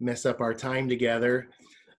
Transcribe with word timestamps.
mess 0.00 0.26
up 0.26 0.40
our 0.40 0.54
time 0.54 0.88
together. 0.88 1.48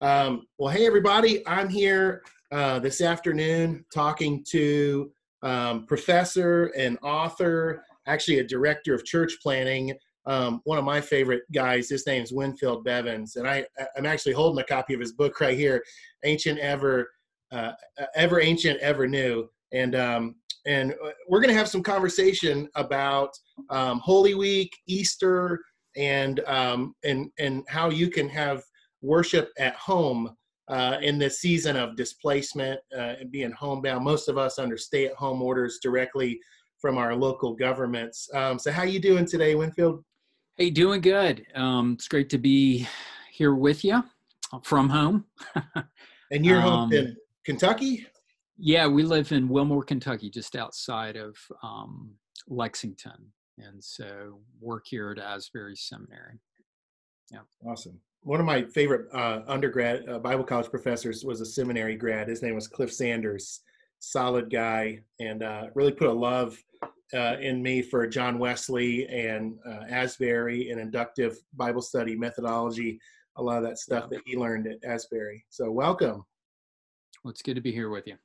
Um, 0.02 0.46
well, 0.58 0.72
hey, 0.72 0.86
everybody, 0.86 1.46
I'm 1.48 1.70
here 1.70 2.24
uh, 2.52 2.80
this 2.80 3.02
afternoon 3.02 3.84
talking 3.94 4.44
to 4.50 5.12
um, 5.44 5.86
professor 5.86 6.72
and 6.78 6.98
author, 7.02 7.84
actually 8.06 8.40
a 8.40 8.44
director 8.44 8.94
of 8.94 9.06
church 9.06 9.38
planting. 9.42 9.94
Um, 10.26 10.62
one 10.66 10.78
of 10.78 10.84
my 10.84 11.00
favorite 11.00 11.44
guys. 11.54 11.90
His 11.90 12.06
name's 12.06 12.34
Winfield 12.34 12.84
Bevins, 12.84 13.38
and 13.38 13.48
I, 13.48 13.66
I'm 13.96 14.06
actually 14.06 14.34
holding 14.34 14.62
a 14.62 14.68
copy 14.68 14.94
of 14.94 15.00
his 15.00 15.14
book 15.14 15.40
right 15.40 15.58
here, 15.58 15.82
"Ancient 16.26 16.60
Ever, 16.60 17.10
uh, 17.54 17.72
Ever 18.14 18.42
Ancient, 18.42 18.78
Ever 18.82 19.08
New." 19.08 19.48
And 19.72 19.96
um, 19.96 20.36
and 20.66 20.92
uh, 20.94 21.12
we're 21.30 21.40
going 21.40 21.54
to 21.54 21.58
have 21.58 21.70
some 21.70 21.82
conversation 21.82 22.68
about 22.76 23.30
um, 23.70 24.00
Holy 24.00 24.36
Week, 24.36 24.76
Easter, 24.86 25.62
and 25.98 26.40
um, 26.42 26.96
and 27.04 27.30
and 27.40 27.64
how 27.68 27.90
you 27.90 28.10
can 28.10 28.30
have 28.30 28.64
worship 29.02 29.52
at 29.58 29.76
home 29.76 30.36
uh, 30.68 30.98
in 31.02 31.18
this 31.18 31.40
season 31.40 31.76
of 31.76 31.96
displacement 31.96 32.80
uh, 32.96 33.16
and 33.20 33.32
being 33.32 33.52
homebound. 33.52 34.04
Most 34.04 34.28
of 34.28 34.38
us 34.38 34.60
under 34.60 34.78
stay-at-home 34.78 35.42
orders 35.42 35.80
directly 35.82 36.40
from 36.80 36.98
our 36.98 37.16
local 37.16 37.56
governments. 37.56 38.30
Um, 38.34 38.60
so, 38.60 38.72
how 38.72 38.84
you 38.84 39.00
doing 39.00 39.26
today, 39.26 39.56
Winfield? 39.56 40.04
Hey, 40.56 40.70
doing 40.70 41.02
good. 41.02 41.46
Um, 41.56 41.94
it's 41.94 42.08
great 42.08 42.30
to 42.30 42.38
be 42.38 42.88
here 43.32 43.56
with 43.56 43.84
you 43.84 44.04
from 44.64 44.90
home. 44.90 45.26
and 46.32 46.46
you're 46.46 46.62
home 46.62 46.86
um, 46.86 46.94
in 46.94 47.16
Kentucky? 47.46 48.06
Yeah, 48.58 48.88
we 48.88 49.04
live 49.04 49.32
in 49.32 49.50
Wilmore, 49.50 49.84
Kentucky, 49.84 50.30
just 50.32 50.56
outside 50.56 51.16
of 51.16 51.38
um, 51.62 52.12
Lexington 52.48 53.32
and 53.58 53.84
so 53.84 54.40
work 54.62 54.86
here 54.88 55.12
at 55.12 55.20
Asbury 55.20 55.76
Seminary. 55.76 56.40
Yeah, 57.32 57.40
awesome. 57.66 58.00
One 58.22 58.40
of 58.40 58.46
my 58.46 58.64
favorite 58.64 59.08
uh, 59.14 59.42
undergrad 59.48 60.08
uh, 60.10 60.20
Bible 60.20 60.44
college 60.44 60.70
professors 60.70 61.24
was 61.24 61.42
a 61.42 61.46
seminary 61.46 61.96
grad. 61.96 62.28
His 62.28 62.42
name 62.42 62.56
was 62.56 62.68
Cliff 62.68 62.94
Sanders. 62.94 63.62
Solid 64.00 64.52
guy, 64.52 65.00
and 65.20 65.42
uh, 65.42 65.68
really 65.74 65.92
put 65.92 66.08
a 66.08 66.14
love 66.14 66.56
uh, 67.14 67.38
in 67.42 67.64
me 67.64 67.82
for 67.82 68.06
John 68.06 68.38
Wesley 68.38 69.08
and 69.08 69.58
uh, 69.66 69.86
Asbury 69.90 70.70
and 70.70 70.80
inductive 70.80 71.38
Bible 71.54 71.82
study 71.82 72.16
methodology. 72.16 73.00
A 73.38 73.44
lot 73.44 73.58
of 73.58 73.64
that 73.64 73.80
stuff 73.80 74.10
that 74.12 74.22
he 74.26 74.38
learned 74.38 74.68
at 74.68 74.84
Asbury. 74.88 75.44
So 75.50 75.72
welcome. 75.72 76.24
Well, 77.24 77.32
it's 77.32 77.42
good 77.42 77.56
to 77.56 77.62
be 77.62 77.72
here 77.72 77.90
with 77.90 78.08
you. 78.08 78.18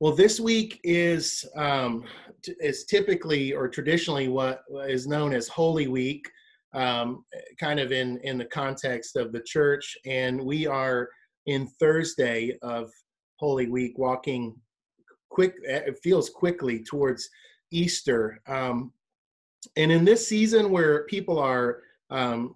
Well, 0.00 0.16
this 0.16 0.40
week 0.40 0.80
is 0.82 1.44
um, 1.56 2.04
t- 2.42 2.54
is 2.58 2.86
typically 2.86 3.52
or 3.52 3.68
traditionally 3.68 4.28
what 4.28 4.62
is 4.88 5.06
known 5.06 5.34
as 5.34 5.46
Holy 5.46 5.88
Week, 5.88 6.26
um, 6.72 7.22
kind 7.58 7.78
of 7.78 7.92
in 7.92 8.16
in 8.24 8.38
the 8.38 8.46
context 8.46 9.16
of 9.16 9.30
the 9.30 9.42
church, 9.42 9.98
and 10.06 10.42
we 10.42 10.66
are 10.66 11.10
in 11.44 11.66
Thursday 11.78 12.56
of 12.62 12.90
Holy 13.36 13.68
Week, 13.68 13.98
walking 13.98 14.56
quick. 15.28 15.52
It 15.64 15.98
feels 16.02 16.30
quickly 16.30 16.82
towards 16.82 17.28
Easter, 17.70 18.40
um, 18.48 18.94
and 19.76 19.92
in 19.92 20.06
this 20.06 20.26
season 20.26 20.70
where 20.70 21.04
people 21.08 21.38
are 21.38 21.82
um, 22.08 22.54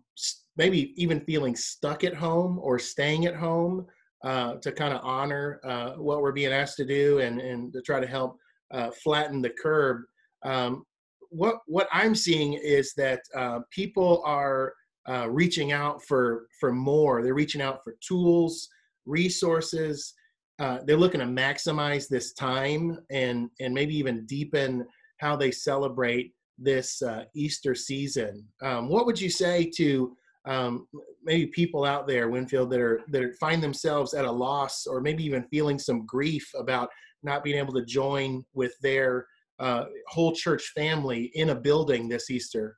maybe 0.57 0.95
even 0.97 1.21
feeling 1.21 1.57
stuck 1.57 2.05
at 2.05 2.15
home 2.15 2.59
or 2.63 2.79
staying 2.79 3.27
at 3.27 3.37
home 3.37 3.87
uh, 4.25 4.55
to 4.55 4.73
kind 4.73 4.95
of 4.95 5.01
honor 5.05 5.61
uh, 5.65 5.91
what 5.93 6.23
we're 6.23 6.33
being 6.33 6.53
asked 6.53 6.79
to 6.79 6.85
do 6.87 7.19
and, 7.19 7.41
and 7.43 7.75
to 7.75 7.83
try 7.83 8.01
to 8.01 8.07
help 8.07 8.39
uh, 8.73 8.91
flatten 9.03 9.43
the 9.43 9.51
curve. 9.51 9.99
Um, 10.45 10.85
what 11.29 11.57
what 11.67 11.89
I'm 11.93 12.15
seeing 12.15 12.55
is 12.55 12.95
that 12.97 13.21
uh, 13.37 13.61
people 13.71 14.23
are 14.25 14.73
uh, 15.07 15.29
reaching 15.29 15.73
out 15.73 16.03
for 16.05 16.47
for 16.59 16.73
more. 16.73 17.23
They're 17.23 17.35
reaching 17.35 17.61
out 17.61 17.85
for 17.85 17.97
tools, 18.01 18.67
resources. 19.05 20.15
they're 20.59 20.97
looking 20.97 21.21
to 21.21 21.27
maximize 21.27 22.09
this 22.09 22.33
time 22.33 22.99
and 23.11 23.51
and 23.61 23.75
maybe 23.75 23.95
even 23.95 24.25
deepen 24.25 24.87
how 25.19 25.37
they 25.37 25.51
celebrate 25.51 26.33
this 26.57 27.03
Easter 27.35 27.75
season. 27.75 28.47
Um, 28.63 28.89
what 28.89 29.05
would 29.05 29.21
you 29.21 29.29
say 29.29 29.71
to 29.77 30.17
um, 30.47 30.87
maybe 31.23 31.47
people 31.47 31.85
out 31.85 32.07
there, 32.07 32.29
Winfield, 32.29 32.71
that 32.71 32.81
are 32.81 33.01
that 33.09 33.35
find 33.41 33.63
themselves 33.63 34.15
at 34.15 34.25
a 34.25 34.31
loss 34.31 34.87
or 34.87 35.01
maybe 35.01 35.25
even 35.25 35.45
feeling 35.45 35.79
some 35.79 36.05
grief 36.07 36.51
about 36.59 36.89
not 37.23 37.43
being 37.43 37.59
able 37.59 37.73
to 37.75 37.85
join 37.85 38.45
with 38.53 38.75
their 38.83 39.27
uh, 39.59 39.85
whole 40.09 40.33
church 40.33 40.73
family 40.75 41.31
in 41.35 41.51
a 41.51 41.55
building 41.55 42.09
this 42.09 42.31
Easter? 42.31 42.77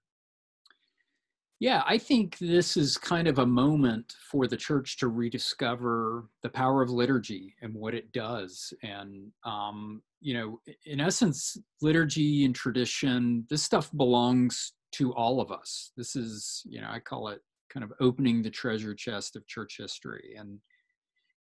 Yeah, 1.58 1.82
I 1.86 1.96
think 1.96 2.36
this 2.38 2.76
is 2.76 2.98
kind 2.98 3.26
of 3.26 3.38
a 3.38 3.46
moment 3.46 4.14
for 4.30 4.46
the 4.46 4.58
church 4.58 4.98
to 4.98 5.08
rediscover 5.08 6.28
the 6.42 6.50
power 6.50 6.82
of 6.82 6.90
liturgy 6.90 7.54
and 7.62 7.74
what 7.74 7.94
it 7.94 8.12
does. 8.12 8.74
And, 8.82 9.32
um, 9.44 10.02
you 10.20 10.34
know, 10.34 10.60
in 10.84 11.00
essence, 11.00 11.56
liturgy 11.80 12.44
and 12.44 12.54
tradition, 12.54 13.46
this 13.48 13.62
stuff 13.62 13.90
belongs 13.96 14.74
to 14.92 15.14
all 15.14 15.40
of 15.40 15.50
us. 15.50 15.92
This 15.96 16.14
is, 16.14 16.62
you 16.66 16.82
know, 16.82 16.88
I 16.90 17.00
call 17.00 17.28
it 17.28 17.40
kind 17.76 17.84
of 17.84 17.92
opening 18.00 18.42
the 18.42 18.50
treasure 18.50 18.94
chest 18.94 19.36
of 19.36 19.46
church 19.46 19.76
history. 19.78 20.34
And 20.38 20.58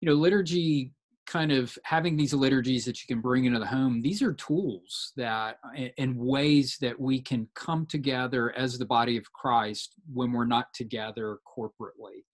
you 0.01 0.09
know 0.09 0.15
liturgy 0.15 0.93
kind 1.27 1.53
of 1.53 1.77
having 1.85 2.17
these 2.17 2.33
liturgies 2.35 2.85
that 2.85 3.01
you 3.01 3.07
can 3.07 3.21
bring 3.21 3.45
into 3.45 3.59
the 3.59 3.67
home 3.67 4.01
these 4.01 4.23
are 4.23 4.33
tools 4.33 5.13
that 5.17 5.59
and 5.99 6.17
ways 6.17 6.77
that 6.81 6.99
we 6.99 7.21
can 7.21 7.47
come 7.55 7.87
together 7.87 8.53
as 8.57 8.79
the 8.79 8.87
body 8.87 9.17
of 9.17 9.33
christ 9.33 9.95
when 10.13 10.33
we're 10.33 10.47
not 10.47 10.73
together 10.75 11.39
corporately. 11.47 12.25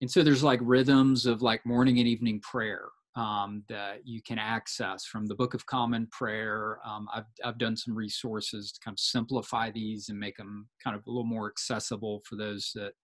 And 0.00 0.10
so 0.10 0.22
there's 0.22 0.42
like 0.42 0.60
rhythms 0.62 1.26
of 1.26 1.42
like 1.42 1.64
morning 1.64 1.98
and 1.98 2.08
evening 2.08 2.40
prayer 2.40 2.88
um, 3.14 3.62
that 3.68 4.00
you 4.04 4.20
can 4.22 4.38
access 4.38 5.04
from 5.04 5.26
the 5.26 5.34
book 5.34 5.54
of 5.54 5.66
common 5.66 6.08
prayer. 6.10 6.78
Um, 6.84 7.06
I've, 7.14 7.26
I've 7.44 7.58
done 7.58 7.76
some 7.76 7.94
resources 7.94 8.72
to 8.72 8.80
kind 8.80 8.94
of 8.94 8.98
simplify 8.98 9.70
these 9.70 10.08
and 10.08 10.18
make 10.18 10.36
them 10.38 10.68
kind 10.82 10.96
of 10.96 11.06
a 11.06 11.10
little 11.10 11.24
more 11.24 11.48
accessible 11.48 12.22
for 12.28 12.36
those 12.36 12.72
that 12.74 12.94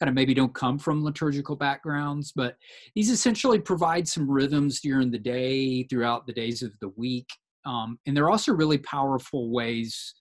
kind 0.00 0.08
of 0.08 0.14
maybe 0.14 0.32
don't 0.32 0.54
come 0.54 0.78
from 0.78 1.04
liturgical 1.04 1.54
backgrounds, 1.54 2.32
but 2.34 2.56
these 2.94 3.10
essentially 3.10 3.58
provide 3.58 4.08
some 4.08 4.28
rhythms 4.28 4.80
during 4.80 5.10
the 5.10 5.18
day, 5.18 5.84
throughout 5.84 6.26
the 6.26 6.32
days 6.32 6.62
of 6.62 6.72
the 6.80 6.88
week. 6.96 7.28
Um, 7.66 7.98
and 8.06 8.16
they're 8.16 8.30
also 8.30 8.52
really 8.52 8.78
powerful 8.78 9.50
ways 9.50 10.14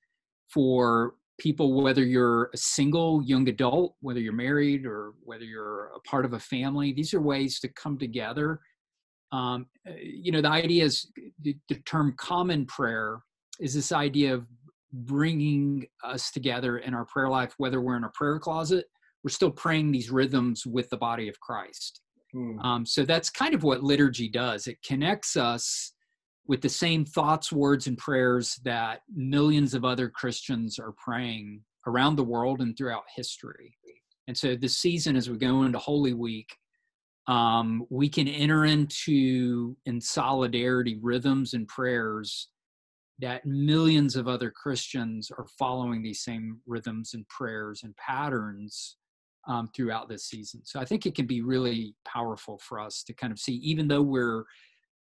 for 0.53 1.13
people, 1.39 1.81
whether 1.81 2.03
you're 2.03 2.49
a 2.53 2.57
single 2.57 3.23
young 3.23 3.47
adult, 3.47 3.95
whether 4.01 4.19
you're 4.19 4.33
married, 4.33 4.85
or 4.85 5.13
whether 5.23 5.45
you're 5.45 5.91
a 5.95 5.99
part 6.01 6.25
of 6.25 6.33
a 6.33 6.39
family, 6.39 6.91
these 6.91 7.13
are 7.13 7.21
ways 7.21 7.61
to 7.61 7.69
come 7.69 7.97
together. 7.97 8.59
Um, 9.31 9.67
uh, 9.87 9.93
you 9.97 10.33
know, 10.33 10.41
the 10.41 10.49
idea 10.49 10.83
is 10.83 11.09
the, 11.41 11.55
the 11.69 11.75
term 11.85 12.15
common 12.17 12.65
prayer 12.65 13.19
is 13.61 13.73
this 13.73 13.93
idea 13.93 14.33
of 14.33 14.45
bringing 14.91 15.85
us 16.03 16.31
together 16.31 16.79
in 16.79 16.93
our 16.93 17.05
prayer 17.05 17.29
life, 17.29 17.53
whether 17.57 17.79
we're 17.79 17.95
in 17.95 18.03
a 18.03 18.09
prayer 18.09 18.39
closet 18.39 18.87
we're 19.23 19.29
still 19.29 19.51
praying 19.51 19.91
these 19.91 20.09
rhythms 20.09 20.65
with 20.65 20.89
the 20.89 20.97
body 20.97 21.27
of 21.27 21.39
Christ. 21.39 22.01
Hmm. 22.31 22.59
Um, 22.59 22.85
so 22.85 23.03
that's 23.03 23.29
kind 23.29 23.53
of 23.53 23.63
what 23.63 23.83
liturgy 23.83 24.29
does. 24.29 24.67
It 24.67 24.81
connects 24.83 25.35
us 25.35 25.93
with 26.47 26.61
the 26.61 26.69
same 26.69 27.05
thoughts, 27.05 27.51
words, 27.51 27.87
and 27.87 27.97
prayers 27.97 28.59
that 28.63 29.01
millions 29.13 29.73
of 29.73 29.85
other 29.85 30.09
Christians 30.09 30.79
are 30.79 30.93
praying 31.03 31.61
around 31.85 32.15
the 32.15 32.23
world 32.23 32.61
and 32.61 32.75
throughout 32.77 33.03
history. 33.15 33.75
And 34.27 34.37
so 34.37 34.55
this 34.55 34.77
season, 34.77 35.15
as 35.15 35.29
we 35.29 35.37
go 35.37 35.63
into 35.63 35.79
Holy 35.79 36.13
Week, 36.13 36.55
um, 37.27 37.85
we 37.89 38.09
can 38.09 38.27
enter 38.27 38.65
into 38.65 39.75
in 39.85 40.01
solidarity 40.01 40.97
rhythms 41.01 41.53
and 41.53 41.67
prayers 41.67 42.49
that 43.19 43.45
millions 43.45 44.15
of 44.15 44.27
other 44.27 44.49
Christians 44.49 45.29
are 45.37 45.45
following 45.57 46.01
these 46.01 46.23
same 46.23 46.59
rhythms 46.65 47.13
and 47.13 47.27
prayers 47.27 47.81
and 47.83 47.95
patterns 47.97 48.97
um, 49.49 49.67
throughout 49.75 50.07
this 50.07 50.25
season. 50.25 50.61
So 50.63 50.79
I 50.79 50.85
think 50.85 51.05
it 51.05 51.15
can 51.15 51.25
be 51.25 51.41
really 51.41 51.95
powerful 52.05 52.59
for 52.59 52.79
us 52.79 53.03
to 53.03 53.13
kind 53.13 53.33
of 53.33 53.39
see, 53.39 53.55
even 53.55 53.87
though 53.87 54.03
we're 54.03 54.45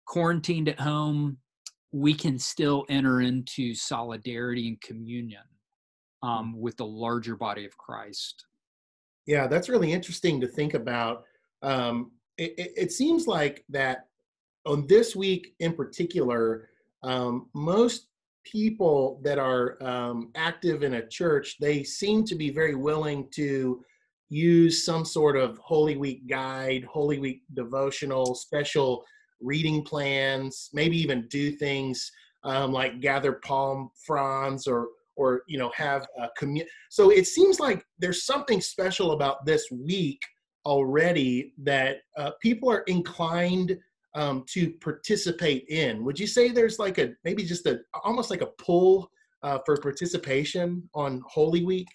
quarantined 0.06 0.68
at 0.68 0.80
home, 0.80 1.36
we 1.92 2.14
can 2.14 2.38
still 2.38 2.86
enter 2.88 3.20
into 3.20 3.74
solidarity 3.74 4.66
and 4.66 4.80
communion 4.80 5.42
um, 6.22 6.58
with 6.58 6.76
the 6.78 6.86
larger 6.86 7.36
body 7.36 7.66
of 7.66 7.76
Christ. 7.76 8.46
Yeah, 9.26 9.46
that's 9.46 9.68
really 9.68 9.92
interesting 9.92 10.40
to 10.40 10.48
think 10.48 10.74
about. 10.74 11.24
Um, 11.62 12.12
it, 12.38 12.54
it, 12.56 12.72
it, 12.76 12.92
seems 12.92 13.26
like 13.26 13.64
that 13.68 14.06
on 14.64 14.86
this 14.86 15.14
week 15.14 15.54
in 15.60 15.74
particular, 15.74 16.70
um, 17.02 17.48
most 17.54 18.06
people 18.44 19.20
that 19.22 19.38
are 19.38 19.76
um, 19.82 20.30
active 20.34 20.82
in 20.82 20.94
a 20.94 21.06
church, 21.06 21.56
they 21.60 21.82
seem 21.82 22.24
to 22.24 22.34
be 22.34 22.48
very 22.48 22.74
willing 22.74 23.28
to 23.32 23.84
use 24.30 24.84
some 24.84 25.04
sort 25.04 25.36
of 25.36 25.58
Holy 25.58 25.96
Week 25.96 26.26
guide, 26.26 26.84
Holy 26.84 27.18
Week 27.18 27.42
devotional, 27.54 28.34
special 28.34 29.04
reading 29.40 29.82
plans, 29.82 30.70
maybe 30.72 30.96
even 30.96 31.26
do 31.28 31.52
things 31.52 32.10
um, 32.44 32.72
like 32.72 33.00
gather 33.00 33.32
palm 33.32 33.90
fronds 34.06 34.66
or 34.66 34.88
or 35.16 35.42
you 35.46 35.58
know 35.58 35.70
have 35.74 36.06
a 36.18 36.28
community. 36.38 36.70
So 36.88 37.10
it 37.10 37.26
seems 37.26 37.60
like 37.60 37.84
there's 37.98 38.24
something 38.24 38.60
special 38.60 39.12
about 39.12 39.44
this 39.44 39.66
week 39.70 40.20
already 40.64 41.52
that 41.58 41.98
uh, 42.16 42.30
people 42.40 42.70
are 42.70 42.82
inclined 42.82 43.78
um, 44.14 44.44
to 44.48 44.70
participate 44.80 45.66
in. 45.68 46.04
Would 46.04 46.18
you 46.18 46.26
say 46.26 46.48
there's 46.48 46.78
like 46.78 46.98
a 46.98 47.12
maybe 47.24 47.44
just 47.44 47.66
a 47.66 47.80
almost 48.04 48.30
like 48.30 48.42
a 48.42 48.52
pull 48.58 49.10
uh, 49.42 49.58
for 49.64 49.76
participation 49.76 50.88
on 50.94 51.22
Holy 51.26 51.64
Week? 51.64 51.88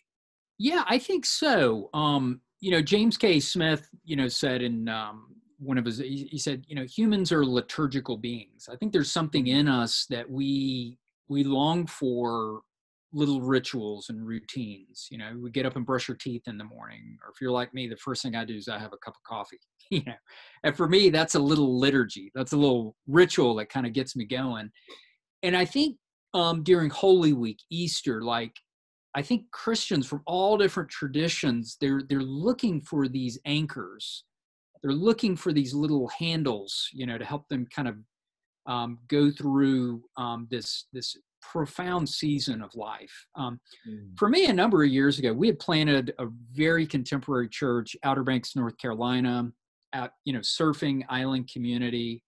Yeah, 0.58 0.84
I 0.88 0.98
think 0.98 1.26
so. 1.26 1.90
Um, 1.94 2.42
you 2.62 2.72
know, 2.72 2.82
James 2.82 3.18
K. 3.18 3.40
Smith, 3.40 3.90
you 4.04 4.16
know, 4.16 4.28
said 4.28 4.62
in 4.62 4.88
um, 4.88 5.36
one 5.60 5.78
of 5.78 5.86
his, 5.86 5.98
he, 5.98 6.38
said, 6.38 6.64
you 6.68 6.76
know, 6.76 6.86
humans 6.86 7.32
are 7.32 7.46
liturgical 7.46 8.18
beings. 8.18 8.70
I 8.72 8.76
think 8.76 8.94
there's 8.94 9.12
something 9.12 9.48
in 9.48 9.68
us 9.68 10.06
that 10.10 10.30
we 10.30 10.98
we 11.28 11.44
long 11.44 11.88
for 11.88 12.62
little 13.12 13.42
rituals 13.42 14.10
and 14.10 14.26
routines. 14.26 15.08
You 15.10 15.18
know, 15.18 15.38
we 15.42 15.50
get 15.50 15.66
up 15.66 15.76
and 15.76 15.86
brush 15.86 16.10
our 16.10 16.16
teeth 16.16 16.44
in 16.48 16.58
the 16.58 16.64
morning, 16.64 17.18
or 17.24 17.32
if 17.32 17.42
you're 17.42 17.52
like 17.52 17.74
me, 17.74 17.88
the 17.88 17.98
first 17.98 18.22
thing 18.22 18.36
I 18.36 18.46
do 18.46 18.56
is 18.56 18.68
I 18.68 18.78
have 18.80 18.94
a 18.94 18.98
cup 18.98 19.16
of 19.16 19.24
coffee. 19.28 19.60
You 19.92 20.02
know, 20.04 20.14
and 20.64 20.76
for 20.76 20.90
me, 20.90 21.12
that's 21.12 21.36
a 21.36 21.40
little 21.40 21.80
liturgy. 21.80 22.32
That's 22.34 22.54
a 22.54 22.58
little 22.58 22.96
ritual 23.06 23.54
that 23.58 23.70
kind 23.70 23.86
of 23.86 23.94
gets 23.94 24.16
me 24.16 24.26
going. 24.26 24.72
And 25.44 25.56
I 25.56 25.64
think 25.66 25.98
um, 26.34 26.64
during 26.64 26.90
Holy 26.90 27.34
Week, 27.34 27.60
Easter, 27.70 28.24
like 28.24 28.56
I 29.16 29.22
think 29.22 29.50
Christians 29.52 30.06
from 30.06 30.22
all 30.26 30.58
different 30.58 30.90
traditions, 30.90 31.78
they're 31.80 32.02
they're 32.08 32.20
looking 32.20 32.82
for 32.82 33.08
these 33.08 33.40
anchors. 33.46 34.26
They're 34.84 34.92
looking 34.92 35.36
for 35.36 35.54
these 35.54 35.74
little 35.74 36.10
handles, 36.20 36.90
you 36.94 37.06
know, 37.06 37.18
to 37.18 37.26
help 37.26 37.48
them 37.48 37.66
kind 37.74 37.88
of 37.88 37.96
um, 38.68 39.00
go 39.08 39.32
through 39.32 40.04
um, 40.18 40.48
this 40.52 40.88
this 40.92 41.16
profound 41.42 42.10
season 42.10 42.62
of 42.62 42.76
life. 42.76 43.26
Um, 43.36 43.60
mm. 43.88 44.18
For 44.18 44.28
me, 44.28 44.48
a 44.48 44.54
number 44.54 44.84
of 44.84 44.90
years 44.90 45.18
ago, 45.18 45.32
we 45.32 45.48
had 45.48 45.60
planted 45.60 46.14
a 46.20 46.26
very 46.52 46.86
contemporary 46.86 47.48
church, 47.48 47.96
Outer 48.04 48.24
Banks, 48.24 48.56
North 48.56 48.78
Carolina, 48.78 49.50
at 49.94 50.12
you 50.26 50.34
know 50.34 50.40
surfing 50.40 51.04
island 51.08 51.50
community, 51.52 52.22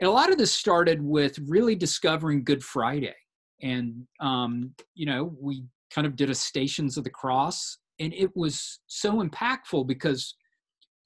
and 0.00 0.08
a 0.08 0.12
lot 0.12 0.32
of 0.32 0.38
this 0.38 0.52
started 0.52 1.02
with 1.02 1.38
really 1.46 1.74
discovering 1.74 2.42
Good 2.42 2.64
Friday, 2.64 3.16
and 3.60 4.06
um, 4.20 4.72
you 4.94 5.04
know 5.04 5.36
we 5.38 5.64
kind 5.94 6.06
of 6.06 6.16
did 6.16 6.30
a 6.30 6.34
Stations 6.34 6.96
of 6.96 7.04
the 7.04 7.10
Cross, 7.10 7.78
and 7.98 8.12
it 8.14 8.30
was 8.34 8.80
so 8.86 9.22
impactful 9.22 9.86
because 9.86 10.34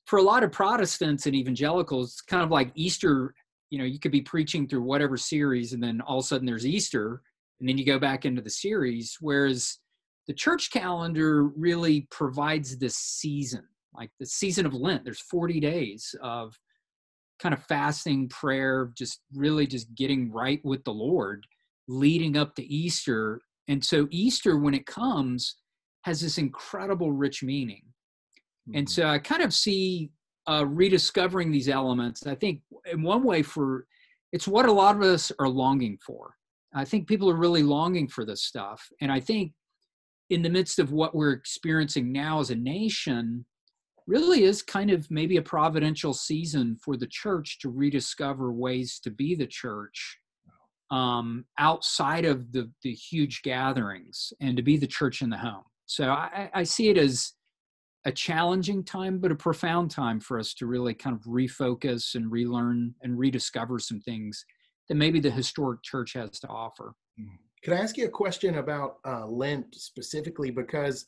for 0.07 0.19
a 0.19 0.23
lot 0.23 0.43
of 0.43 0.53
Protestants 0.53 1.27
and 1.27 1.35
evangelicals, 1.35 2.13
it's 2.13 2.21
kind 2.21 2.43
of 2.43 2.51
like 2.51 2.71
Easter 2.75 3.35
you 3.71 3.79
know 3.79 3.85
you 3.85 3.99
could 3.99 4.13
be 4.13 4.21
preaching 4.21 4.69
through 4.69 4.83
whatever 4.83 5.17
series 5.17 5.73
and 5.73 5.83
then 5.83 6.01
all 6.03 6.19
of 6.19 6.25
a 6.25 6.27
sudden 6.29 6.47
there's 6.47 6.67
easter 6.67 7.23
and 7.59 7.69
then 7.69 7.77
you 7.77 7.85
go 7.85 7.99
back 7.99 8.25
into 8.25 8.41
the 8.41 8.49
series 8.49 9.17
whereas 9.21 9.79
the 10.29 10.33
church 10.33 10.71
calendar 10.71 11.45
really 11.45 12.07
provides 12.11 12.79
this 12.79 12.97
season 12.97 13.65
like 13.95 14.11
the 14.19 14.27
season 14.27 14.67
of 14.67 14.75
lent. 14.75 15.05
There's 15.05 15.21
40 15.21 15.61
days 15.61 16.15
of 16.23 16.59
kind 17.41 17.53
of 17.53 17.65
fasting 17.65 18.29
prayer 18.29 18.91
just 18.97 19.21
really 19.35 19.67
just 19.67 19.93
getting 19.95 20.31
right 20.31 20.61
with 20.65 20.85
the 20.85 20.93
lord 20.93 21.45
leading 21.89 22.37
up 22.37 22.55
to 22.55 22.65
easter 22.65 23.41
and 23.69 23.85
so 23.85 24.07
easter 24.11 24.59
when 24.59 24.75
it 24.75 24.87
comes 24.87 25.57
has 26.03 26.21
this 26.21 26.39
incredible 26.39 27.13
rich 27.13 27.43
meaning 27.43 27.83
mm-hmm. 28.69 28.79
and 28.79 28.89
so 28.89 29.07
i 29.07 29.19
kind 29.19 29.43
of 29.43 29.53
see 29.53 30.11
uh, 30.47 30.65
rediscovering 30.67 31.51
these 31.51 31.69
elements. 31.69 32.27
I 32.27 32.35
think 32.35 32.61
in 32.91 33.03
one 33.03 33.25
way 33.25 33.43
for 33.43 33.87
it's 34.33 34.49
what 34.49 34.67
a 34.67 34.73
lot 34.73 34.97
of 34.97 35.03
us 35.03 35.31
are 35.39 35.49
longing 35.49 35.99
for. 36.05 36.35
I 36.75 36.85
think 36.85 37.07
people 37.07 37.31
are 37.31 37.37
really 37.37 37.63
longing 37.63 38.09
for 38.09 38.25
this 38.25 38.43
stuff, 38.43 38.85
and 39.01 39.13
I 39.13 39.21
think 39.21 39.53
in 40.31 40.43
the 40.43 40.51
midst 40.51 40.79
of 40.79 40.91
what 40.91 41.15
we're 41.15 41.33
experiencing 41.33 42.11
now 42.11 42.41
as 42.41 42.51
a 42.51 42.57
nation, 42.57 43.45
really 44.07 44.43
is 44.43 44.63
kind 44.63 44.91
of 44.91 45.09
maybe 45.11 45.37
a 45.37 45.43
providential 45.43 46.13
season 46.13 46.77
for 46.77 46.97
the 46.97 47.07
church 47.07 47.59
to 47.61 47.69
rediscover 47.71 48.53
ways 48.53 48.99
to 49.01 49.11
be 49.11 49.35
the 49.35 49.47
church 49.47 50.19
um, 50.95 51.45
outside 51.59 52.25
of 52.25 52.53
the 52.53 52.71
the 52.83 52.93
huge 52.93 53.43
gatherings 53.43 54.33
and 54.41 54.57
to 54.57 54.63
be 54.63 54.77
the 54.77 54.87
church 54.87 55.23
in 55.23 55.31
the 55.31 55.37
home. 55.37 55.65
So 55.87 56.11
I, 56.11 56.51
I 56.55 56.63
see 56.63 56.89
it 56.89 56.97
as 56.97 57.33
a 58.07 58.13
challenging 58.13 58.85
time, 58.85 59.19
but 59.19 59.33
a 59.33 59.35
profound 59.35 59.91
time 59.91 60.21
for 60.21 60.39
us 60.39 60.55
to 60.55 60.67
really 60.67 60.95
kind 60.95 61.17
of 61.17 61.23
refocus 61.23 62.15
and 62.15 62.31
relearn 62.31 62.95
and 63.03 63.19
rediscover 63.19 63.79
some 63.79 64.01
things 64.01 64.45
that 64.89 64.95
maybe 64.95 65.21
the 65.21 65.31
historic 65.31 65.83
church 65.83 66.13
has 66.13 66.39
to 66.41 66.49
offer. 66.49 66.95
Mm-hmm. 67.19 67.37
Can 67.63 67.73
I 67.73 67.79
ask 67.79 67.97
you 67.97 68.07
a 68.07 68.11
question 68.11 68.59
about 68.59 68.99
uh, 69.07 69.27
Lent 69.27 69.75
specifically? 69.75 70.51
Because 70.51 71.07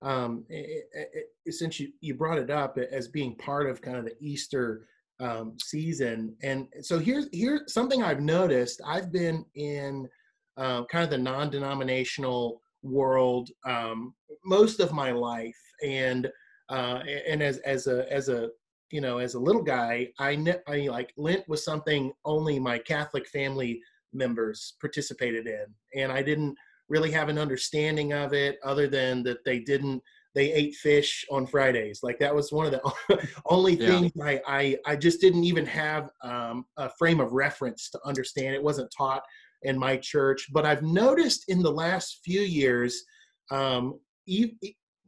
um, 0.00 0.44
it, 0.48 0.86
it, 0.92 1.26
it, 1.44 1.52
since 1.52 1.78
you, 1.78 1.90
you 2.00 2.14
brought 2.14 2.38
it 2.38 2.50
up 2.50 2.78
as 2.78 3.08
being 3.08 3.36
part 3.36 3.68
of 3.68 3.82
kind 3.82 3.98
of 3.98 4.04
the 4.04 4.16
Easter 4.20 4.86
um, 5.20 5.56
season, 5.60 6.34
and 6.42 6.66
so 6.80 6.98
here's 6.98 7.28
here's 7.32 7.72
something 7.72 8.02
I've 8.02 8.20
noticed. 8.20 8.80
I've 8.86 9.12
been 9.12 9.44
in 9.54 10.08
uh, 10.56 10.84
kind 10.86 11.04
of 11.04 11.10
the 11.10 11.18
non-denominational 11.18 12.60
world 12.82 13.50
um, 13.64 14.14
most 14.44 14.80
of 14.80 14.92
my 14.92 15.12
life, 15.12 15.58
and 15.84 16.28
uh, 16.68 17.00
and 17.28 17.42
as 17.42 17.58
as 17.58 17.86
a 17.86 18.10
as 18.12 18.28
a 18.28 18.48
you 18.90 19.00
know 19.00 19.18
as 19.18 19.34
a 19.34 19.40
little 19.40 19.62
guy, 19.62 20.08
I 20.18 20.36
ne- 20.36 20.62
I 20.66 20.88
like 20.88 21.12
Lent 21.16 21.48
was 21.48 21.64
something 21.64 22.12
only 22.24 22.58
my 22.58 22.78
Catholic 22.78 23.28
family 23.28 23.80
members 24.12 24.74
participated 24.80 25.46
in, 25.46 25.66
and 25.94 26.12
I 26.12 26.22
didn't 26.22 26.56
really 26.88 27.10
have 27.10 27.28
an 27.28 27.38
understanding 27.38 28.12
of 28.12 28.32
it 28.32 28.58
other 28.64 28.88
than 28.88 29.22
that 29.24 29.44
they 29.44 29.60
didn't 29.60 30.02
they 30.34 30.52
ate 30.52 30.76
fish 30.76 31.24
on 31.30 31.46
Fridays. 31.46 32.00
Like 32.02 32.18
that 32.20 32.34
was 32.34 32.52
one 32.52 32.66
of 32.66 32.72
the 32.72 33.28
only 33.46 33.74
things 33.74 34.12
yeah. 34.14 34.24
I, 34.24 34.40
I, 34.46 34.76
I 34.86 34.96
just 34.96 35.20
didn't 35.20 35.44
even 35.44 35.66
have 35.66 36.10
um, 36.22 36.64
a 36.76 36.90
frame 36.90 37.18
of 37.18 37.32
reference 37.32 37.90
to 37.90 38.00
understand. 38.04 38.54
It 38.54 38.62
wasn't 38.62 38.92
taught 38.96 39.22
in 39.62 39.76
my 39.76 39.96
church, 39.96 40.46
but 40.52 40.64
I've 40.64 40.82
noticed 40.82 41.46
in 41.48 41.62
the 41.62 41.72
last 41.72 42.20
few 42.24 42.42
years, 42.42 43.02
um, 43.50 43.98
e- 44.26 44.52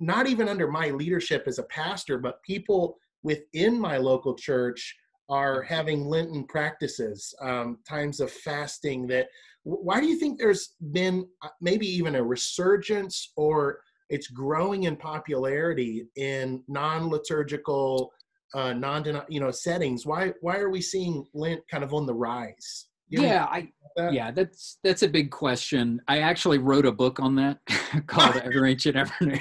not 0.00 0.27
even 0.27 0.49
under 0.49 0.67
my 0.69 0.91
leadership 0.91 1.44
as 1.47 1.59
a 1.59 1.65
pastor, 1.65 2.19
but 2.19 2.43
people 2.43 2.97
within 3.23 3.79
my 3.79 3.99
local 3.99 4.35
church 4.35 4.97
are 5.29 5.62
having 5.62 6.06
Lenten 6.06 6.44
practices, 6.44 7.32
um, 7.41 7.79
times 7.89 8.19
of 8.19 8.32
fasting. 8.32 9.06
That 9.06 9.29
why 9.64 10.00
do 10.00 10.06
you 10.06 10.17
think 10.17 10.38
there's 10.38 10.74
been 10.93 11.26
uh, 11.43 11.48
maybe 11.60 11.86
even 11.86 12.14
a 12.14 12.22
resurgence 12.22 13.32
or 13.36 13.81
it's 14.08 14.29
growing 14.29 14.84
in 14.84 14.96
popularity 14.96 16.06
in 16.17 16.62
non-liturgical, 16.67 18.10
uh, 18.55 18.72
non 18.72 19.05
you 19.29 19.40
know 19.40 19.50
settings? 19.50 20.06
Why 20.06 20.32
why 20.40 20.58
are 20.58 20.70
we 20.70 20.81
seeing 20.81 21.26
Lent 21.34 21.60
kind 21.70 21.84
of 21.84 21.94
on 21.94 22.06
the 22.06 22.14
rise? 22.14 22.86
yeah, 23.08 23.46
I 23.50 23.69
that? 23.96 24.12
yeah, 24.12 24.31
that's 24.31 24.79
that's 24.82 25.02
a 25.02 25.08
big 25.08 25.31
question. 25.31 26.00
I 26.08 26.20
actually 26.20 26.58
wrote 26.58 26.86
a 26.86 26.93
book 26.93 27.20
on 27.20 27.34
that 27.36 27.58
called 28.06 28.36
Ever 28.44 28.67
Ancient 28.67 28.96
Ever 28.96 29.12
New. 29.20 29.38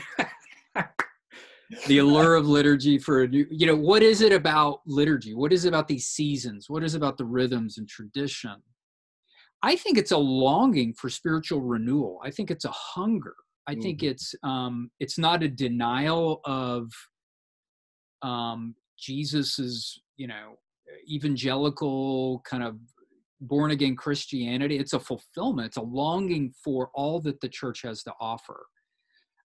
the 1.88 2.00
allure 2.00 2.36
of 2.36 2.48
liturgy 2.48 2.98
for 2.98 3.24
a 3.24 3.28
new 3.28 3.46
you 3.52 3.68
know 3.68 3.76
what 3.76 4.02
is 4.02 4.22
it 4.22 4.32
about 4.32 4.82
liturgy 4.88 5.36
what 5.36 5.54
is 5.54 5.66
it 5.66 5.68
about 5.68 5.88
these 5.88 6.08
seasons 6.08 6.68
what 6.68 6.84
is 6.84 6.96
it 6.96 6.98
about 6.98 7.16
the 7.16 7.26
rhythms 7.26 7.78
and 7.78 7.88
tradition 7.88 8.56
i 9.64 9.76
think 9.76 9.98
it's 9.98 10.12
a 10.12 10.18
longing 10.18 10.94
for 10.94 11.10
spiritual 11.10 11.62
renewal. 11.62 12.20
I 12.24 12.32
think 12.32 12.52
it's 12.52 12.66
a 12.66 12.72
hunger. 12.72 13.36
I 13.68 13.74
mm-hmm. 13.74 13.82
think 13.82 14.04
it's 14.04 14.34
um 14.44 14.92
it's 15.00 15.18
not 15.18 15.44
a 15.44 15.50
denial 15.50 16.42
of 16.46 16.92
um 18.22 18.76
jesus's 18.98 20.02
you 20.18 20.28
know 20.28 20.56
evangelical 21.10 22.42
kind 22.50 22.64
of 22.64 22.78
born 23.42 23.72
again 23.72 23.96
christianity. 23.96 24.78
It's 24.78 24.94
a 24.94 25.00
fulfillment. 25.00 25.68
It's 25.68 25.78
a 25.78 25.82
longing 25.82 26.54
for 26.64 26.90
all 26.94 27.22
that 27.22 27.40
the 27.42 27.50
church 27.50 27.82
has 27.84 28.04
to 28.04 28.14
offer. 28.20 28.66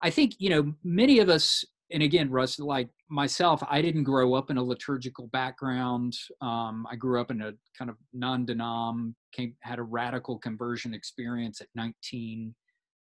I 0.02 0.10
think, 0.10 0.34
you 0.38 0.50
know, 0.50 0.74
many 0.82 1.18
of 1.20 1.28
us, 1.28 1.64
and 1.94 2.02
again, 2.02 2.28
Russ, 2.28 2.58
like 2.58 2.88
myself, 3.08 3.62
I 3.68 3.80
didn't 3.80 4.02
grow 4.02 4.34
up 4.34 4.50
in 4.50 4.58
a 4.58 4.62
liturgical 4.62 5.28
background. 5.28 6.14
Um, 6.42 6.86
I 6.90 6.96
grew 6.96 7.20
up 7.20 7.30
in 7.30 7.40
a 7.40 7.52
kind 7.78 7.88
of 7.88 7.96
non-denom, 8.12 9.14
came, 9.32 9.54
had 9.60 9.78
a 9.78 9.84
radical 9.84 10.38
conversion 10.38 10.92
experience 10.92 11.60
at 11.60 11.68
19. 11.76 12.52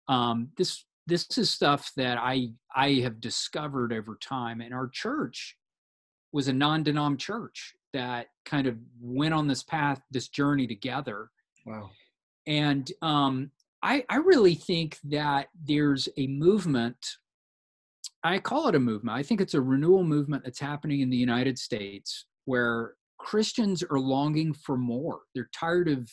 Um, 0.09 0.51
this 0.59 0.85
this 1.07 1.27
is 1.39 1.51
stuff 1.51 1.91
that 1.97 2.19
I 2.19 2.51
I 2.77 2.93
have 3.03 3.21
discovered 3.21 3.93
over 3.93 4.19
time, 4.23 4.61
and 4.61 4.75
our 4.75 4.89
church 4.89 5.57
was 6.33 6.49
a 6.49 6.53
non-denom 6.53 7.19
church 7.19 7.75
that 7.95 8.27
kind 8.45 8.67
of 8.67 8.77
went 9.01 9.33
on 9.33 9.47
this 9.47 9.63
path, 9.63 10.03
this 10.11 10.29
journey 10.29 10.67
together. 10.67 11.31
Wow. 11.65 11.89
And 12.47 12.91
um, 13.01 13.51
I, 13.83 14.05
I 14.09 14.17
really 14.17 14.55
think 14.55 14.99
that 15.05 15.49
there's 15.67 16.09
a 16.19 16.27
movement. 16.27 16.97
I 18.25 18.39
call 18.39 18.69
it 18.69 18.75
a 18.75 18.81
movement. 18.81 19.17
I 19.17 19.23
think 19.23 19.43
it's 19.43 19.55
a 19.55 19.61
renewal 19.61 20.03
movement 20.03 20.45
that's 20.45 20.59
happening 20.59 21.01
in 21.01 21.11
the 21.11 21.17
United 21.17 21.59
States 21.59 22.25
where 22.47 22.95
Christians 23.19 23.83
are 23.83 24.01
longing 24.01 24.55
for 24.55 24.79
more. 24.79 25.21
They're 25.35 25.51
tired 25.55 25.89
of 25.89 26.11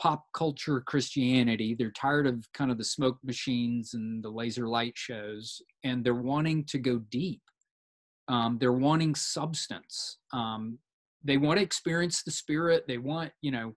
pop 0.00 0.24
culture 0.32 0.80
Christianity. 0.80 1.76
They're 1.78 1.92
tired 1.92 2.26
of 2.26 2.48
kind 2.54 2.70
of 2.70 2.78
the 2.78 2.84
smoke 2.84 3.18
machines 3.22 3.92
and 3.92 4.24
the 4.24 4.30
laser 4.30 4.66
light 4.66 4.94
shows, 4.96 5.60
and 5.84 6.02
they're 6.02 6.14
wanting 6.14 6.64
to 6.64 6.78
go 6.78 6.98
deep. 7.10 7.42
Um, 8.28 8.56
they're 8.58 8.72
wanting 8.72 9.14
substance. 9.14 10.18
Um, 10.32 10.78
they 11.22 11.36
want 11.36 11.58
to 11.58 11.62
experience 11.62 12.22
the 12.22 12.30
Spirit. 12.30 12.84
They 12.88 12.96
want, 12.96 13.32
you 13.42 13.50
know, 13.50 13.74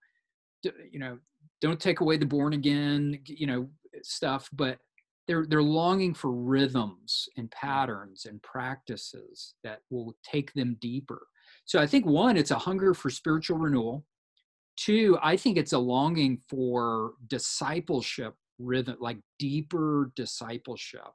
you 0.64 1.00
know, 1.00 1.18
don't 1.60 1.80
take 1.80 2.00
away 2.00 2.16
the 2.16 2.26
born 2.26 2.54
again, 2.54 3.20
you 3.26 3.48
know, 3.48 3.70
stuff, 4.02 4.50
but 4.54 4.78
they're 5.28 5.46
they're 5.48 5.64
longing 5.64 6.14
for 6.14 6.32
rhythms 6.32 7.28
and 7.38 7.50
patterns 7.52 8.26
and 8.26 8.42
practices 8.42 9.56
that 9.64 9.80
will 9.90 10.16
take 10.24 10.54
them 10.54 10.78
deeper. 10.82 11.28
So 11.66 11.80
I 11.80 11.88
think 11.88 12.06
one, 12.06 12.38
it's 12.38 12.52
a 12.52 12.60
hunger 12.60 12.94
for 12.94 13.10
spiritual 13.10 13.58
renewal. 13.58 14.06
Two, 14.76 15.18
I 15.22 15.38
think 15.38 15.58
it's 15.58 15.74
a 15.74 15.80
longing 15.80 16.40
for 16.50 17.14
discipleship 17.28 18.36
rhythm, 18.60 18.98
like 19.00 19.18
deeper 19.40 20.12
discipleship. 20.16 21.12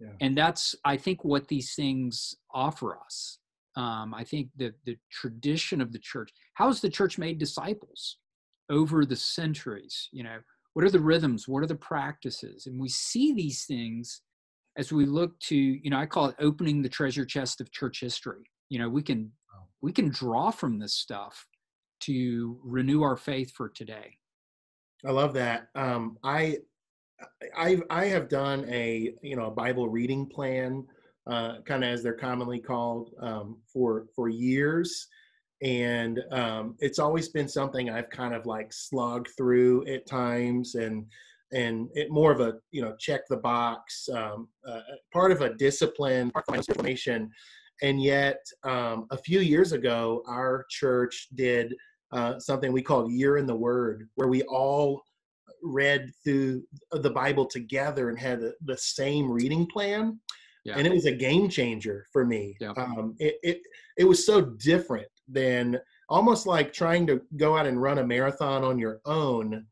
Yeah. 0.00 0.12
And 0.20 0.36
that's, 0.36 0.74
I 0.84 0.96
think, 0.96 1.24
what 1.24 1.48
these 1.48 1.74
things 1.74 2.34
offer 2.52 2.98
us. 2.98 3.38
Um, 3.76 4.14
I 4.14 4.24
think 4.24 4.48
that 4.56 4.74
the 4.84 4.96
tradition 5.10 5.80
of 5.80 5.92
the 5.92 5.98
church, 5.98 6.30
how 6.54 6.68
has 6.68 6.80
the 6.80 6.88
church 6.88 7.18
made 7.18 7.38
disciples 7.38 8.18
over 8.70 9.04
the 9.04 9.16
centuries? 9.16 10.08
You 10.12 10.24
know, 10.24 10.38
what 10.74 10.84
are 10.84 10.90
the 10.90 11.00
rhythms? 11.00 11.48
What 11.48 11.62
are 11.62 11.68
the 11.68 11.74
practices? 11.74 12.66
And 12.66 12.80
we 12.80 12.88
see 12.88 13.32
these 13.32 13.64
things 13.64 14.20
as 14.76 14.92
we 14.92 15.06
look 15.06 15.38
to, 15.38 15.56
you 15.56 15.88
know, 15.88 15.98
I 15.98 16.06
call 16.06 16.26
it 16.26 16.36
opening 16.40 16.82
the 16.82 16.88
treasure 16.88 17.24
chest 17.24 17.60
of 17.60 17.70
church 17.70 18.00
history. 18.00 18.42
You 18.68 18.80
know, 18.80 18.88
we 18.88 19.02
can 19.02 19.32
we 19.80 19.92
can 19.92 20.08
draw 20.08 20.50
from 20.50 20.78
this 20.78 20.94
stuff 20.94 21.46
to 22.00 22.58
renew 22.64 23.02
our 23.02 23.16
faith 23.16 23.52
for 23.52 23.68
today. 23.68 24.18
I 25.06 25.10
love 25.10 25.34
that. 25.34 25.68
Um, 25.74 26.16
I 26.24 26.58
I 27.56 27.78
I 27.90 28.06
have 28.06 28.28
done 28.28 28.64
a 28.68 29.14
you 29.22 29.36
know 29.36 29.46
a 29.46 29.50
Bible 29.50 29.88
reading 29.88 30.26
plan, 30.26 30.86
uh, 31.26 31.60
kind 31.66 31.84
of 31.84 31.90
as 31.90 32.02
they're 32.02 32.14
commonly 32.14 32.58
called, 32.58 33.14
um, 33.20 33.58
for 33.72 34.06
for 34.16 34.28
years, 34.28 35.06
and 35.64 36.20
um, 36.30 36.76
it's 36.78 36.98
always 37.00 37.28
been 37.30 37.48
something 37.48 37.90
I've 37.90 38.10
kind 38.10 38.34
of 38.34 38.46
like 38.46 38.72
slogged 38.72 39.30
through 39.36 39.86
at 39.86 40.06
times, 40.06 40.76
and 40.76 41.06
and 41.52 41.88
it 41.94 42.10
more 42.10 42.30
of 42.30 42.40
a 42.40 42.54
you 42.70 42.82
know 42.82 42.94
check 42.98 43.22
the 43.28 43.38
box, 43.38 44.08
um, 44.14 44.48
uh, 44.68 44.80
part 45.12 45.32
of 45.32 45.40
a 45.40 45.54
discipline, 45.54 46.30
part 46.30 46.44
of 46.48 46.54
my 46.54 46.58
information 46.58 47.30
and 47.82 48.02
yet, 48.02 48.38
um, 48.62 49.06
a 49.10 49.18
few 49.18 49.40
years 49.40 49.72
ago, 49.72 50.22
our 50.26 50.64
church 50.70 51.28
did 51.34 51.74
uh, 52.12 52.38
something 52.38 52.72
we 52.72 52.82
called 52.82 53.10
Year 53.10 53.36
in 53.36 53.46
the 53.46 53.54
Word, 53.54 54.08
where 54.14 54.28
we 54.28 54.42
all 54.42 55.02
read 55.62 56.10
through 56.22 56.62
the 56.92 57.10
Bible 57.10 57.46
together 57.46 58.10
and 58.10 58.18
had 58.18 58.40
the, 58.40 58.54
the 58.64 58.76
same 58.76 59.30
reading 59.30 59.66
plan. 59.66 60.20
Yeah. 60.64 60.76
And 60.78 60.86
it 60.86 60.92
was 60.92 61.06
a 61.06 61.12
game 61.12 61.48
changer 61.48 62.06
for 62.12 62.24
me. 62.24 62.56
Yeah. 62.60 62.72
Um, 62.76 63.16
it, 63.18 63.36
it, 63.42 63.60
it 63.98 64.04
was 64.04 64.24
so 64.24 64.40
different 64.40 65.08
than 65.28 65.80
almost 66.08 66.46
like 66.46 66.72
trying 66.72 67.06
to 67.06 67.22
go 67.36 67.56
out 67.56 67.66
and 67.66 67.80
run 67.80 67.98
a 67.98 68.06
marathon 68.06 68.64
on 68.64 68.78
your 68.78 69.00
own 69.04 69.66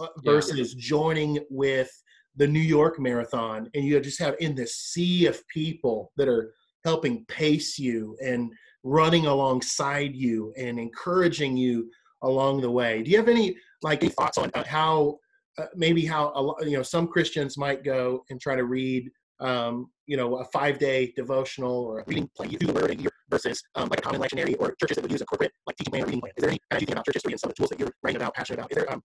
uh, 0.00 0.06
versus 0.24 0.74
yeah. 0.74 0.80
joining 0.80 1.38
with 1.50 1.90
the 2.36 2.46
New 2.46 2.60
York 2.60 2.98
Marathon. 2.98 3.68
And 3.74 3.84
you 3.84 3.98
just 4.00 4.20
have 4.20 4.36
in 4.40 4.54
this 4.54 4.76
sea 4.76 5.26
of 5.26 5.46
people 5.48 6.12
that 6.16 6.28
are 6.28 6.52
helping 6.84 7.24
pace 7.26 7.78
you 7.78 8.16
and 8.24 8.52
running 8.82 9.26
alongside 9.26 10.14
you 10.14 10.52
and 10.56 10.78
encouraging 10.78 11.56
you 11.56 11.90
along 12.22 12.60
the 12.60 12.70
way. 12.70 13.02
Do 13.02 13.10
you 13.10 13.16
have 13.16 13.28
any 13.28 13.56
like 13.82 14.02
any 14.02 14.12
thoughts 14.12 14.38
on 14.38 14.50
how 14.66 15.18
uh, 15.58 15.66
maybe 15.74 16.04
how 16.04 16.54
you 16.62 16.76
know 16.76 16.82
some 16.82 17.06
Christians 17.06 17.58
might 17.58 17.84
go 17.84 18.24
and 18.30 18.40
try 18.40 18.54
to 18.54 18.64
read 18.64 19.10
um, 19.40 19.90
you 20.06 20.16
know 20.16 20.36
a 20.36 20.44
five 20.46 20.78
day 20.78 21.12
devotional 21.16 21.84
or 21.84 22.00
a 22.00 22.04
reading 22.06 22.30
plan 22.36 22.50
through 22.50 22.72
the 22.72 22.72
word 22.72 22.90
versus 23.30 23.62
um, 23.74 23.88
like 23.88 24.00
a 24.00 24.02
common 24.02 24.20
lectionary 24.20 24.56
or 24.58 24.74
churches 24.80 24.96
that 24.96 25.02
would 25.02 25.12
use 25.12 25.20
a 25.20 25.26
corporate 25.26 25.52
like 25.66 25.76
teaching 25.76 25.90
plan 25.90 26.02
or 26.02 26.06
reading 26.06 26.20
plan. 26.20 26.32
Is 26.36 26.42
there 26.42 26.50
any 26.50 26.58
as 26.70 26.80
you 26.80 26.86
think 26.86 26.96
about 26.96 27.06
church 27.06 27.14
history 27.14 27.32
and 27.32 27.40
some 27.40 27.50
of 27.50 27.56
the 27.56 27.60
tools 27.60 27.70
that 27.70 27.80
you're 27.80 27.92
writing 28.02 28.20
about, 28.20 28.34
passionate 28.34 28.60
about? 28.60 28.70
Is 28.72 28.76
there 28.76 28.92
um, 28.92 29.02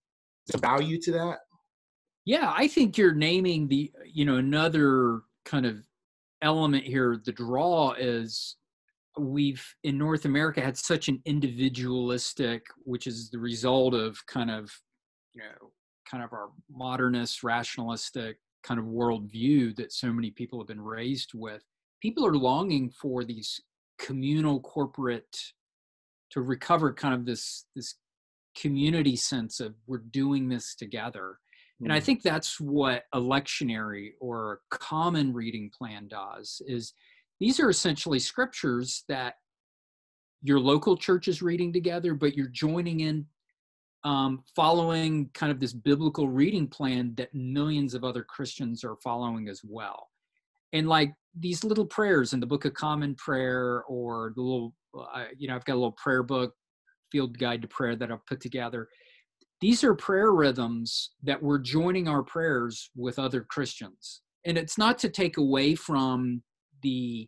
some 0.52 0.62
value 0.62 1.00
to 1.02 1.12
that? 1.12 1.38
Yeah, 2.26 2.52
I 2.56 2.68
think 2.68 2.98
you're 2.98 3.14
naming 3.14 3.68
the 3.68 3.92
you 4.06 4.26
know 4.26 4.38
another 4.38 5.22
kind 5.46 5.66
of 5.66 5.78
element 6.42 6.86
here, 6.86 7.22
the 7.24 7.32
draw 7.32 7.94
is 7.94 8.56
we've 9.18 9.66
in 9.84 9.98
North 9.98 10.26
America 10.26 10.62
had 10.62 10.78
such 10.78 11.08
an 11.08 11.22
individualistic, 11.26 12.66
which 12.84 13.08
is 13.08 13.30
the 13.30 13.40
result 13.40 13.94
of 13.94 14.18
kind 14.28 14.52
of, 14.52 14.72
you 15.34 15.42
know, 15.42 15.72
kind 16.10 16.24
of 16.24 16.34
our 16.34 16.50
modernist, 16.70 17.44
rationalistic 17.44 18.38
kind 18.64 18.80
of 18.80 18.86
worldview 18.86 19.76
that 19.76 19.94
so 19.94 20.12
many 20.12 20.32
people 20.32 20.60
have 20.60 20.68
been 20.68 20.82
raised 20.82 21.32
with. 21.34 21.64
People 22.02 22.26
are 22.26 22.36
longing 22.36 22.92
for 22.92 23.24
these 23.24 23.60
communal 23.98 24.60
corporate 24.60 25.38
to 26.32 26.42
recover 26.42 26.94
kind 26.94 27.14
of 27.14 27.26
this 27.26 27.66
this 27.76 27.96
community 28.58 29.16
sense 29.16 29.60
of 29.60 29.76
we're 29.88 29.98
doing 29.98 30.48
this 30.48 30.76
together 30.76 31.40
and 31.82 31.92
I 31.92 32.00
mm. 32.00 32.04
think 32.04 32.22
that's 32.22 32.60
what 32.60 33.04
a 33.14 33.20
lectionary 33.20 34.12
or 34.20 34.54
a 34.54 34.78
common 34.78 35.34
reading 35.34 35.70
plan 35.78 36.08
does 36.08 36.62
is 36.68 36.94
these 37.40 37.60
are 37.60 37.70
essentially 37.70 38.20
scriptures 38.20 39.04
that 39.10 39.36
your 40.42 40.60
local 40.60 40.96
church 40.96 41.28
is 41.28 41.42
reading 41.42 41.74
together, 41.74 42.14
but 42.14 42.36
you're 42.36 42.48
joining 42.48 43.02
in 43.02 43.26
um, 44.04 44.44
following 44.56 45.30
kind 45.34 45.52
of 45.52 45.60
this 45.60 45.74
biblical 45.74 46.30
reading 46.30 46.68
plan 46.68 47.14
that 47.18 47.34
millions 47.34 47.94
of 47.94 48.04
other 48.04 48.24
Christians 48.24 48.84
are 48.84 48.96
following 49.04 49.50
as 49.50 49.62
well. 49.64 50.10
And 50.76 50.88
like 50.88 51.14
these 51.38 51.64
little 51.64 51.86
prayers 51.86 52.34
in 52.34 52.40
the 52.40 52.46
Book 52.46 52.66
of 52.66 52.74
Common 52.74 53.16
Prayer 53.16 53.84
or 53.88 54.34
the 54.36 54.42
little, 54.42 54.74
uh, 54.98 55.26
you 55.38 55.48
know, 55.48 55.56
I've 55.56 55.66
got 55.66 55.74
a 55.74 55.82
little 55.82 55.94
prayer 55.94 56.24
book, 56.24 56.54
field 57.12 57.38
guide 57.38 57.62
to 57.64 57.68
prayer 57.68 57.96
that 57.96 58.12
I've 58.12 58.26
put 58.28 58.42
together 58.42 58.88
these 59.62 59.84
are 59.84 59.96
prayer 59.96 60.32
rhythms 60.32 61.12
that 61.24 61.42
we're 61.42 61.60
joining 61.60 62.08
our 62.08 62.24
prayers 62.24 62.90
with 62.96 63.18
other 63.18 63.42
Christians. 63.42 64.22
And 64.46 64.58
it's 64.58 64.78
not 64.78 64.98
to 65.00 65.10
take 65.10 65.38
away 65.38 65.76
from 65.76 66.44
the 66.84 67.28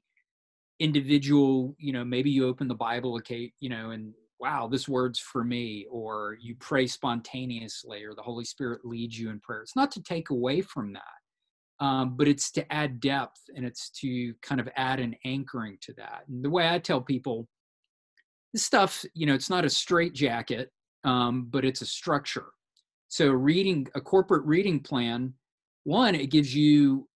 individual, 0.79 1.75
you 1.79 1.93
know, 1.93 2.05
maybe 2.05 2.29
you 2.29 2.47
open 2.47 2.67
the 2.67 2.75
Bible, 2.75 3.15
okay, 3.17 3.51
you 3.59 3.69
know, 3.69 3.91
and 3.91 4.13
wow, 4.39 4.67
this 4.67 4.87
word's 4.87 5.19
for 5.19 5.43
me, 5.43 5.87
or 5.89 6.37
you 6.39 6.55
pray 6.59 6.85
spontaneously, 6.85 8.03
or 8.03 8.13
the 8.13 8.21
Holy 8.21 8.45
Spirit 8.45 8.81
leads 8.83 9.17
you 9.17 9.31
in 9.31 9.39
prayer. 9.39 9.63
It's 9.63 9.75
not 9.75 9.91
to 9.93 10.03
take 10.03 10.29
away 10.29 10.61
from 10.61 10.93
that, 10.93 11.01
um, 11.79 12.15
but 12.17 12.27
it's 12.27 12.51
to 12.51 12.73
add 12.73 12.99
depth 12.99 13.41
and 13.55 13.65
it's 13.65 13.89
to 13.91 14.33
kind 14.41 14.59
of 14.59 14.67
add 14.75 14.99
an 14.99 15.15
anchoring 15.25 15.77
to 15.81 15.93
that. 15.93 16.23
And 16.27 16.43
the 16.43 16.49
way 16.49 16.69
I 16.69 16.79
tell 16.79 17.01
people, 17.01 17.47
this 18.53 18.63
stuff, 18.63 19.05
you 19.13 19.25
know, 19.25 19.33
it's 19.33 19.49
not 19.49 19.65
a 19.65 19.69
straight 19.69 20.13
jacket 20.13 20.71
um, 21.07 21.47
but 21.49 21.65
it's 21.65 21.81
a 21.81 21.85
structure. 21.85 22.47
So 23.07 23.29
reading 23.29 23.87
a 23.95 24.01
corporate 24.01 24.45
reading 24.45 24.81
plan, 24.81 25.33
one, 25.85 26.15
it 26.15 26.31
gives 26.31 26.53
you, 26.53 27.07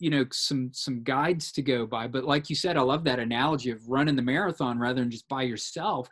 you 0.00 0.10
know, 0.10 0.26
some 0.32 0.70
some 0.72 1.04
guides 1.04 1.52
to 1.52 1.62
go 1.62 1.86
by. 1.86 2.08
But 2.08 2.24
like 2.24 2.50
you 2.50 2.56
said, 2.56 2.76
I 2.76 2.80
love 2.80 3.04
that 3.04 3.20
analogy 3.20 3.70
of 3.70 3.88
running 3.88 4.16
the 4.16 4.22
marathon 4.22 4.78
rather 4.78 5.00
than 5.00 5.10
just 5.10 5.28
by 5.28 5.42
yourself. 5.42 6.08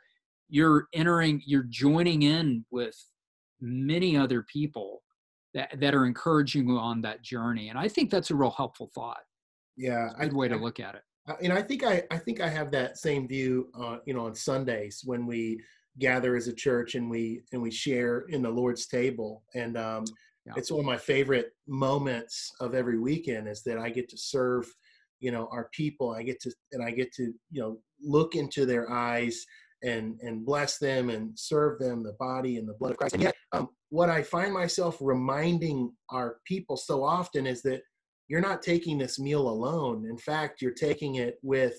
You're 0.49 0.87
entering, 0.93 1.43
you're 1.45 1.67
joining 1.69 2.23
in 2.23 2.65
with 2.71 2.97
many 3.61 4.17
other 4.17 4.43
people 4.43 5.03
that, 5.57 5.81
that 5.81 5.95
are 5.95 6.05
encouraging 6.05 6.69
you 6.69 6.79
on 6.79 7.01
that 7.01 7.23
journey. 7.23 7.71
And 7.71 7.79
I 7.79 7.89
think 7.89 8.11
that's 8.11 8.31
a 8.31 8.35
real 8.35 8.51
helpful 8.51 8.91
thought. 8.95 9.23
Yeah. 9.77 10.11
a 10.19 10.25
good 10.27 10.35
I, 10.35 10.37
way 10.37 10.49
to 10.49 10.57
look 10.57 10.81
at 10.81 10.95
it. 10.95 11.03
And 11.43 11.53
I 11.53 11.63
think 11.63 11.83
I, 11.83 12.05
I 12.11 12.19
think 12.19 12.41
I 12.41 12.49
have 12.49 12.71
that 12.73 12.99
same 12.99 13.27
view, 13.27 13.69
uh, 13.81 13.97
you 14.07 14.13
know, 14.13 14.27
on 14.27 14.35
Sundays 14.35 15.01
when 15.05 15.27
we 15.27 15.59
gather 15.99 16.37
as 16.37 16.47
a 16.47 16.53
church 16.53 16.95
and 16.95 17.11
we 17.11 17.43
and 17.53 17.61
we 17.61 17.71
share 17.71 18.27
in 18.29 18.43
the 18.43 18.51
Lord's 18.51 18.87
table. 18.87 19.43
And 19.55 19.77
um, 19.79 20.05
yeah. 20.45 20.53
it's 20.57 20.71
one 20.71 20.81
of 20.81 20.87
my 20.87 20.99
favorite 20.99 21.53
moments 21.67 22.53
of 22.61 22.75
every 22.75 23.01
weekend 23.01 23.49
is 23.49 23.63
that 23.65 23.79
I 23.79 23.89
get 23.89 24.09
to 24.11 24.19
serve, 24.19 24.73
you 25.21 25.33
know, 25.33 25.49
our 25.51 25.69
people. 25.73 26.13
I 26.13 26.23
get 26.23 26.41
to 26.43 26.53
and 26.73 26.85
I 26.85 26.91
get 26.91 27.13
to 27.15 27.33
you 27.51 27.61
know 27.63 27.79
look 28.01 28.37
into 28.37 28.67
their 28.67 28.93
eyes 28.93 29.45
and 29.83 30.19
and 30.23 30.45
bless 30.45 30.79
them 30.79 31.11
and 31.11 31.39
serve 31.39 31.79
them 31.79 32.03
the 32.03 32.15
body 32.19 32.57
and 32.57 32.69
the 32.69 32.75
blood 32.75 32.93
of 32.93 32.97
Christ. 32.97 33.15
And 33.15 33.23
yet, 33.23 33.35
um, 33.53 33.69
what 33.91 34.09
I 34.09 34.23
find 34.23 34.53
myself 34.53 34.99
reminding 35.01 35.93
our 36.11 36.39
people 36.45 36.77
so 36.77 37.05
often 37.05 37.47
is 37.47 37.63
that 37.63 37.83
you're 38.29 38.41
not 38.41 38.63
taking 38.63 38.99
this 38.99 39.19
meal 39.19 39.49
alone. 39.49 40.07
In 40.09 40.19
fact, 40.19 40.61
you're 40.61 40.73
taking 40.73 41.17
it 41.17 41.37
with 41.43 41.75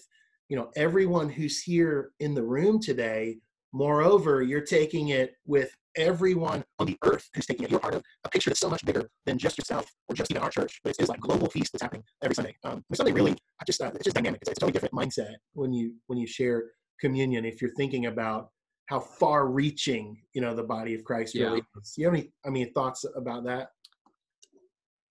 you 0.49 0.57
know 0.57 0.71
everyone 0.75 1.29
who's 1.29 1.61
here 1.61 2.11
in 2.19 2.33
the 2.33 2.43
room 2.43 2.79
today 2.79 3.37
Moreover, 3.73 4.41
you're 4.41 4.61
taking 4.61 5.09
it 5.09 5.35
with 5.45 5.69
everyone 5.95 6.63
on 6.79 6.87
the 6.87 6.97
earth 7.03 7.29
who's 7.33 7.45
taking 7.45 7.65
it. 7.65 7.71
You're 7.71 7.79
part 7.79 7.95
of 7.95 8.03
a 8.23 8.29
picture 8.29 8.49
that's 8.49 8.59
so 8.59 8.69
much 8.69 8.85
bigger 8.85 9.09
than 9.25 9.37
just 9.37 9.57
yourself 9.57 9.91
or 10.07 10.15
just 10.15 10.31
even 10.31 10.41
our 10.41 10.49
church. 10.49 10.79
But 10.83 10.91
it's, 10.91 10.99
it's 10.99 11.09
like 11.09 11.19
global 11.19 11.49
feast 11.49 11.73
that's 11.73 11.81
happening 11.81 12.03
every 12.23 12.35
Sunday. 12.35 12.55
Um, 12.63 12.83
something 12.93 13.13
really, 13.13 13.33
I 13.33 13.65
just, 13.65 13.81
uh, 13.81 13.91
it's 13.93 14.05
just 14.05 14.15
dynamic. 14.15 14.41
It's, 14.41 14.49
it's 14.49 14.57
a 14.57 14.61
totally 14.61 14.73
different 14.73 14.95
mindset 14.95 15.35
when 15.53 15.73
you 15.73 15.93
when 16.07 16.17
you 16.17 16.27
share 16.27 16.63
communion. 16.99 17.45
If 17.45 17.61
you're 17.61 17.73
thinking 17.75 18.07
about 18.07 18.51
how 18.87 18.99
far 19.01 19.47
reaching 19.47 20.17
you 20.33 20.41
know 20.41 20.55
the 20.55 20.63
body 20.63 20.93
of 20.95 21.03
christ 21.03 21.35
really 21.35 21.57
Yeah. 21.57 21.81
is 21.81 21.93
you 21.97 22.05
have 22.05 22.13
any 22.13 22.31
i 22.45 22.49
mean 22.49 22.71
thoughts 22.73 23.05
about 23.15 23.43
that 23.43 23.71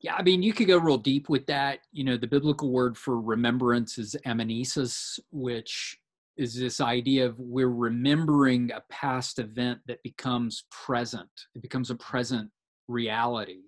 Yeah, 0.00 0.14
I 0.14 0.22
mean, 0.22 0.42
you 0.42 0.52
could 0.52 0.66
go 0.68 0.78
real 0.78 0.98
deep 0.98 1.28
with 1.30 1.46
that. 1.46 1.80
You 1.90 2.04
know, 2.04 2.16
the 2.18 2.26
biblical 2.26 2.70
word 2.70 2.96
for 2.98 3.18
remembrance 3.18 3.96
is 3.98 4.14
anamnesis, 4.26 5.18
which 5.30 5.98
is 6.36 6.54
this 6.54 6.80
idea 6.82 7.24
of 7.26 7.38
we're 7.38 7.70
remembering 7.88 8.70
a 8.72 8.82
past 8.90 9.38
event 9.38 9.80
that 9.88 10.02
becomes 10.02 10.64
present. 10.70 11.30
It 11.54 11.62
becomes 11.62 11.90
a 11.90 11.94
present 11.96 12.50
reality. 12.88 13.62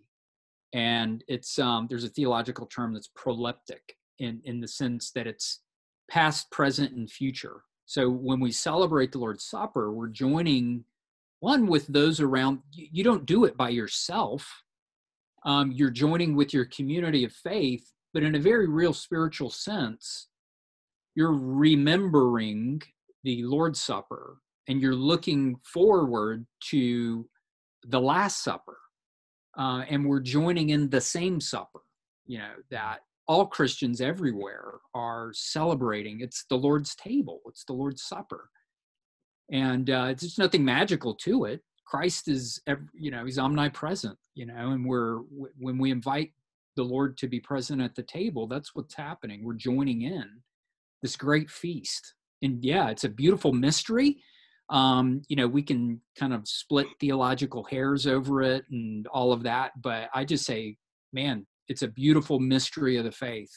And 0.75 1.25
it's 1.28 1.58
um, 1.58 1.87
there's 1.88 2.04
a 2.04 2.10
theological 2.18 2.66
term 2.66 2.92
that's 2.92 3.10
proleptic 3.16 3.96
in 4.18 4.40
in 4.44 4.60
the 4.60 4.68
sense 4.68 5.10
that 5.12 5.26
it's 5.26 5.62
past, 6.10 6.50
present, 6.50 6.92
and 6.92 7.10
future. 7.10 7.62
So 7.88 8.09
when 8.09 8.38
we 8.38 8.52
celebrate 8.52 9.11
the 9.11 9.18
Lord's 9.18 9.45
Supper, 9.45 9.92
we're 9.92 10.07
joining 10.07 10.85
one 11.40 11.66
with 11.66 11.88
those 11.88 12.21
around. 12.21 12.61
You, 12.71 13.02
don't 13.02 13.26
do 13.26 13.45
it 13.45 13.57
by 13.57 13.71
yourself 13.71 14.62
um, 15.45 15.73
you're 15.73 15.90
joining 15.90 16.35
with 16.35 16.52
your 16.52 16.64
community 16.66 17.25
of 17.25 17.33
faith, 17.33 17.92
but 18.12 18.23
in 18.23 18.35
a 18.35 18.40
very 18.40 18.68
real 18.68 18.92
spiritual 18.92 19.50
sense, 19.50 20.28
you're 21.14 21.33
remembering 21.33 22.83
the 23.25 23.42
Lord's 23.45 23.80
Supper 23.80 24.38
and 24.68 24.80
you're 24.80 24.95
looking 24.95 25.57
forward 25.62 26.47
to 26.71 27.28
the 27.85 28.00
Last 28.00 28.42
Supper. 28.42 28.78
Uh, 29.57 29.85
and 29.88 30.07
we're 30.07 30.21
joining 30.21 30.71
in 30.71 30.88
the 30.88 31.00
same 31.00 31.40
supper, 31.40 31.80
you 32.26 32.38
know, 32.38 32.52
that 32.71 33.00
all 33.28 33.47
Christians 33.47 34.00
everywhere 34.00 34.75
are 34.94 35.30
celebrating. 35.35 36.20
It's 36.20 36.44
the 36.49 36.56
Lord's 36.56 36.94
table, 36.97 37.40
it's 37.47 37.64
the 37.64 37.75
Lord's 37.75 38.02
Supper. 38.02 38.50
And 39.50 39.88
uh, 39.90 40.14
just 40.14 40.38
nothing 40.38 40.64
magical 40.64 41.14
to 41.16 41.44
it. 41.44 41.62
Christ 41.87 42.28
is, 42.28 42.61
you 42.94 43.11
know, 43.11 43.25
he's 43.25 43.38
omnipresent, 43.38 44.18
you 44.35 44.44
know, 44.44 44.73
and 44.73 44.85
we're, 44.85 45.20
when 45.58 45.78
we 45.78 45.90
invite 45.90 46.32
the 46.76 46.82
Lord 46.82 47.16
to 47.18 47.28
be 47.28 47.40
present 47.40 47.80
at 47.80 47.94
the 47.94 48.02
table, 48.02 48.47
that's 48.47 48.75
what's 48.75 48.94
happening. 48.94 49.42
We're 49.42 49.54
joining 49.54 50.02
in 50.02 50.26
this 51.02 51.16
great 51.16 51.50
feast. 51.50 52.14
And 52.42 52.62
yeah, 52.62 52.90
it's 52.90 53.04
a 53.04 53.08
beautiful 53.08 53.52
mystery. 53.52 54.18
Um, 54.68 55.23
you 55.28 55.37
know, 55.37 55.49
we 55.49 55.62
can 55.62 56.00
kind 56.18 56.35
of 56.35 56.47
split 56.47 56.88
theological 57.00 57.64
hairs 57.64 58.06
over 58.06 58.42
it 58.42 58.64
and 58.70 59.06
all 59.06 59.32
of 59.32 59.42
that, 59.44 59.73
but 59.80 60.11
I 60.14 60.26
just 60.26 60.44
say, 60.44 60.76
man, 61.12 61.47
it's 61.68 61.82
a 61.82 61.88
beautiful 61.88 62.38
mystery 62.40 62.96
of 62.96 63.04
the 63.04 63.12
faith 63.12 63.50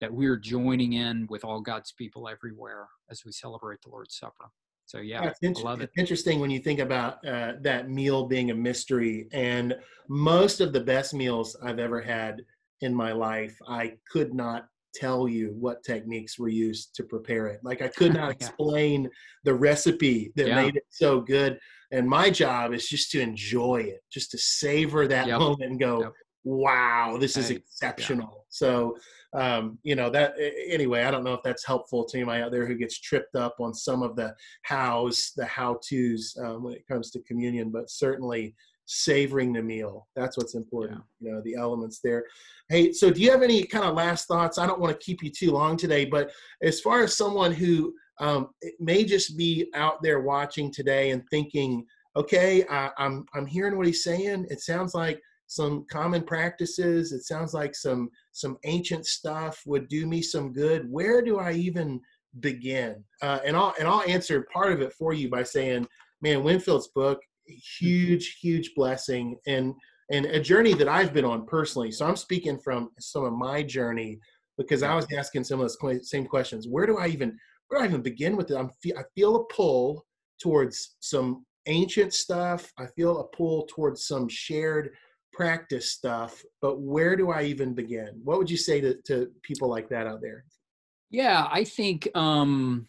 that 0.00 0.12
we're 0.12 0.36
joining 0.36 0.94
in 0.94 1.26
with 1.28 1.44
all 1.44 1.60
God's 1.60 1.92
people 1.92 2.28
everywhere 2.28 2.88
as 3.10 3.24
we 3.24 3.32
celebrate 3.32 3.80
the 3.82 3.90
Lord's 3.90 4.16
Supper. 4.16 4.50
So 4.86 4.98
yeah, 4.98 5.22
it's 5.24 5.38
inter- 5.42 5.60
I 5.60 5.64
love 5.64 5.80
it. 5.80 5.84
it's 5.84 5.98
interesting 5.98 6.40
when 6.40 6.50
you 6.50 6.58
think 6.58 6.80
about 6.80 7.24
uh, 7.26 7.52
that 7.60 7.90
meal 7.90 8.26
being 8.26 8.50
a 8.50 8.54
mystery. 8.54 9.28
And 9.32 9.76
most 10.08 10.60
of 10.60 10.72
the 10.72 10.80
best 10.80 11.14
meals 11.14 11.56
I've 11.62 11.78
ever 11.78 12.00
had 12.00 12.42
in 12.80 12.94
my 12.94 13.12
life, 13.12 13.56
I 13.68 13.94
could 14.10 14.34
not 14.34 14.66
tell 14.94 15.28
you 15.28 15.54
what 15.56 15.84
techniques 15.84 16.38
were 16.38 16.48
used 16.48 16.96
to 16.96 17.04
prepare 17.04 17.46
it. 17.48 17.60
Like 17.62 17.82
I 17.82 17.88
could 17.88 18.14
not 18.14 18.24
Yeah. 18.40 18.46
explain 18.48 19.08
the 19.44 19.54
recipe 19.54 20.32
that 20.34 20.48
Yeah. 20.48 20.56
made 20.62 20.76
it 20.76 20.86
so 20.88 21.20
good. 21.20 21.60
And 21.92 22.08
my 22.08 22.30
job 22.30 22.72
is 22.72 22.88
just 22.88 23.10
to 23.12 23.20
enjoy 23.20 23.82
it, 23.82 24.00
just 24.10 24.30
to 24.32 24.38
savor 24.38 25.06
that 25.06 25.26
Yep. 25.28 25.38
moment 25.38 25.70
and 25.70 25.78
go, 25.78 26.00
Yep. 26.00 26.12
Wow, 26.44 27.16
this 27.18 27.36
is. 27.36 27.50
Yeah. 27.50 27.56
exceptional. 27.56 28.46
So, 28.48 28.96
um, 29.32 29.78
you 29.82 29.94
know, 29.94 30.10
that 30.10 30.34
anyway, 30.66 31.04
I 31.04 31.10
don't 31.10 31.24
know 31.24 31.34
if 31.34 31.42
that's 31.42 31.64
helpful 31.64 32.04
to 32.04 32.18
anybody 32.18 32.42
out 32.42 32.50
there 32.50 32.66
who 32.66 32.74
gets 32.74 32.98
tripped 32.98 33.36
up 33.36 33.56
on 33.60 33.72
some 33.74 34.02
of 34.02 34.16
the 34.16 34.34
hows, 34.64 35.32
the 35.36 35.46
how 35.46 35.78
to's 35.88 36.36
um, 36.42 36.64
when 36.64 36.74
it 36.74 36.86
comes 36.86 37.10
to 37.12 37.22
communion, 37.22 37.70
but 37.70 37.90
certainly 37.90 38.54
savoring 38.86 39.52
the 39.52 39.62
meal. 39.62 40.08
That's 40.16 40.36
what's 40.36 40.56
important, 40.56 41.00
you 41.20 41.30
know, 41.30 41.40
the 41.44 41.54
elements 41.54 42.00
there. 42.02 42.24
Hey, 42.68 42.92
so 42.92 43.10
do 43.10 43.20
you 43.20 43.30
have 43.30 43.42
any 43.42 43.62
kind 43.62 43.84
of 43.84 43.94
last 43.94 44.26
thoughts? 44.26 44.58
I 44.58 44.66
don't 44.66 44.80
want 44.80 44.98
to 44.98 45.04
keep 45.04 45.22
you 45.22 45.30
too 45.30 45.52
long 45.52 45.76
today, 45.76 46.04
but 46.04 46.32
as 46.62 46.80
far 46.80 47.04
as 47.04 47.16
someone 47.16 47.52
who 47.52 47.94
um, 48.18 48.48
it 48.60 48.74
may 48.78 49.04
just 49.04 49.36
be 49.36 49.70
out 49.74 50.02
there 50.02 50.20
watching 50.20 50.72
today 50.72 51.10
and 51.10 51.22
thinking, 51.30 51.86
okay, 52.16 52.64
I, 52.68 52.90
I'm 52.98 53.24
I'm 53.34 53.46
hearing 53.46 53.76
what 53.76 53.86
he's 53.86 54.04
saying. 54.04 54.46
It 54.50 54.60
sounds 54.60 54.94
like 54.94 55.22
some 55.50 55.84
common 55.90 56.22
practices. 56.22 57.10
It 57.10 57.24
sounds 57.24 57.54
like 57.54 57.74
some 57.74 58.08
some 58.30 58.56
ancient 58.62 59.04
stuff 59.04 59.60
would 59.66 59.88
do 59.88 60.06
me 60.06 60.22
some 60.22 60.52
good. 60.52 60.88
Where 60.88 61.22
do 61.22 61.40
I 61.40 61.52
even 61.52 62.00
begin? 62.38 63.02
Uh, 63.20 63.40
and 63.44 63.56
I'll 63.56 63.74
and 63.80 63.88
I'll 63.88 64.02
answer 64.02 64.46
part 64.52 64.72
of 64.72 64.80
it 64.80 64.92
for 64.92 65.12
you 65.12 65.28
by 65.28 65.42
saying, 65.42 65.88
man, 66.22 66.44
Winfield's 66.44 66.88
book, 66.94 67.18
huge, 67.78 68.38
huge 68.40 68.74
blessing 68.76 69.36
and 69.48 69.74
and 70.12 70.26
a 70.26 70.40
journey 70.40 70.72
that 70.74 70.88
I've 70.88 71.12
been 71.12 71.24
on 71.24 71.46
personally. 71.46 71.90
So 71.90 72.06
I'm 72.06 72.16
speaking 72.16 72.58
from 72.60 72.90
some 73.00 73.24
of 73.24 73.32
my 73.32 73.64
journey 73.64 74.20
because 74.56 74.84
I 74.84 74.94
was 74.94 75.06
asking 75.16 75.44
some 75.44 75.60
of 75.60 75.68
those 75.82 76.08
same 76.08 76.26
questions. 76.26 76.68
Where 76.68 76.86
do 76.86 76.96
I 76.96 77.08
even 77.08 77.36
where 77.66 77.80
do 77.80 77.84
I 77.84 77.88
even 77.88 78.02
begin 78.02 78.36
with 78.36 78.52
it? 78.52 78.56
I'm 78.56 78.70
fe- 78.80 78.94
I 78.96 79.02
feel 79.16 79.34
a 79.34 79.44
pull 79.46 80.06
towards 80.40 80.94
some 81.00 81.44
ancient 81.66 82.14
stuff. 82.14 82.72
I 82.78 82.86
feel 82.94 83.18
a 83.18 83.36
pull 83.36 83.66
towards 83.68 84.06
some 84.06 84.28
shared 84.28 84.90
practice 85.40 85.90
stuff, 85.90 86.44
but 86.60 86.80
where 86.80 87.16
do 87.16 87.30
I 87.30 87.44
even 87.44 87.72
begin? 87.72 88.20
What 88.24 88.36
would 88.36 88.50
you 88.50 88.58
say 88.58 88.78
to, 88.82 89.00
to 89.06 89.30
people 89.42 89.70
like 89.70 89.88
that 89.88 90.06
out 90.06 90.20
there? 90.20 90.44
Yeah, 91.10 91.48
I 91.50 91.64
think 91.64 92.08
um, 92.14 92.86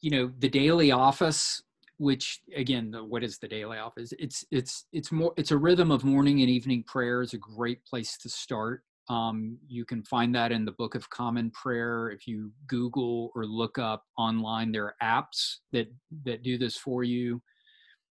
you 0.00 0.10
know 0.10 0.32
the 0.38 0.48
daily 0.48 0.90
office, 0.90 1.62
which 1.98 2.40
again, 2.56 2.90
the, 2.90 3.04
what 3.04 3.22
is 3.22 3.38
the 3.38 3.46
daily 3.46 3.76
office? 3.76 4.14
It's 4.18 4.42
it's 4.50 4.86
it's 4.92 5.12
more 5.12 5.34
it's 5.36 5.50
a 5.50 5.58
rhythm 5.58 5.90
of 5.90 6.02
morning 6.02 6.40
and 6.40 6.48
evening 6.48 6.82
prayer 6.84 7.20
is 7.20 7.34
a 7.34 7.38
great 7.38 7.84
place 7.84 8.16
to 8.18 8.28
start. 8.30 8.82
Um, 9.10 9.58
you 9.68 9.84
can 9.84 10.02
find 10.04 10.34
that 10.34 10.50
in 10.50 10.64
the 10.64 10.72
Book 10.72 10.94
of 10.94 11.10
Common 11.10 11.50
Prayer. 11.50 12.08
If 12.08 12.26
you 12.26 12.52
Google 12.68 13.32
or 13.34 13.44
look 13.44 13.78
up 13.78 14.04
online, 14.16 14.72
there 14.72 14.86
are 14.86 14.94
apps 15.02 15.56
that 15.72 15.88
that 16.24 16.42
do 16.42 16.56
this 16.56 16.76
for 16.76 17.04
you. 17.04 17.42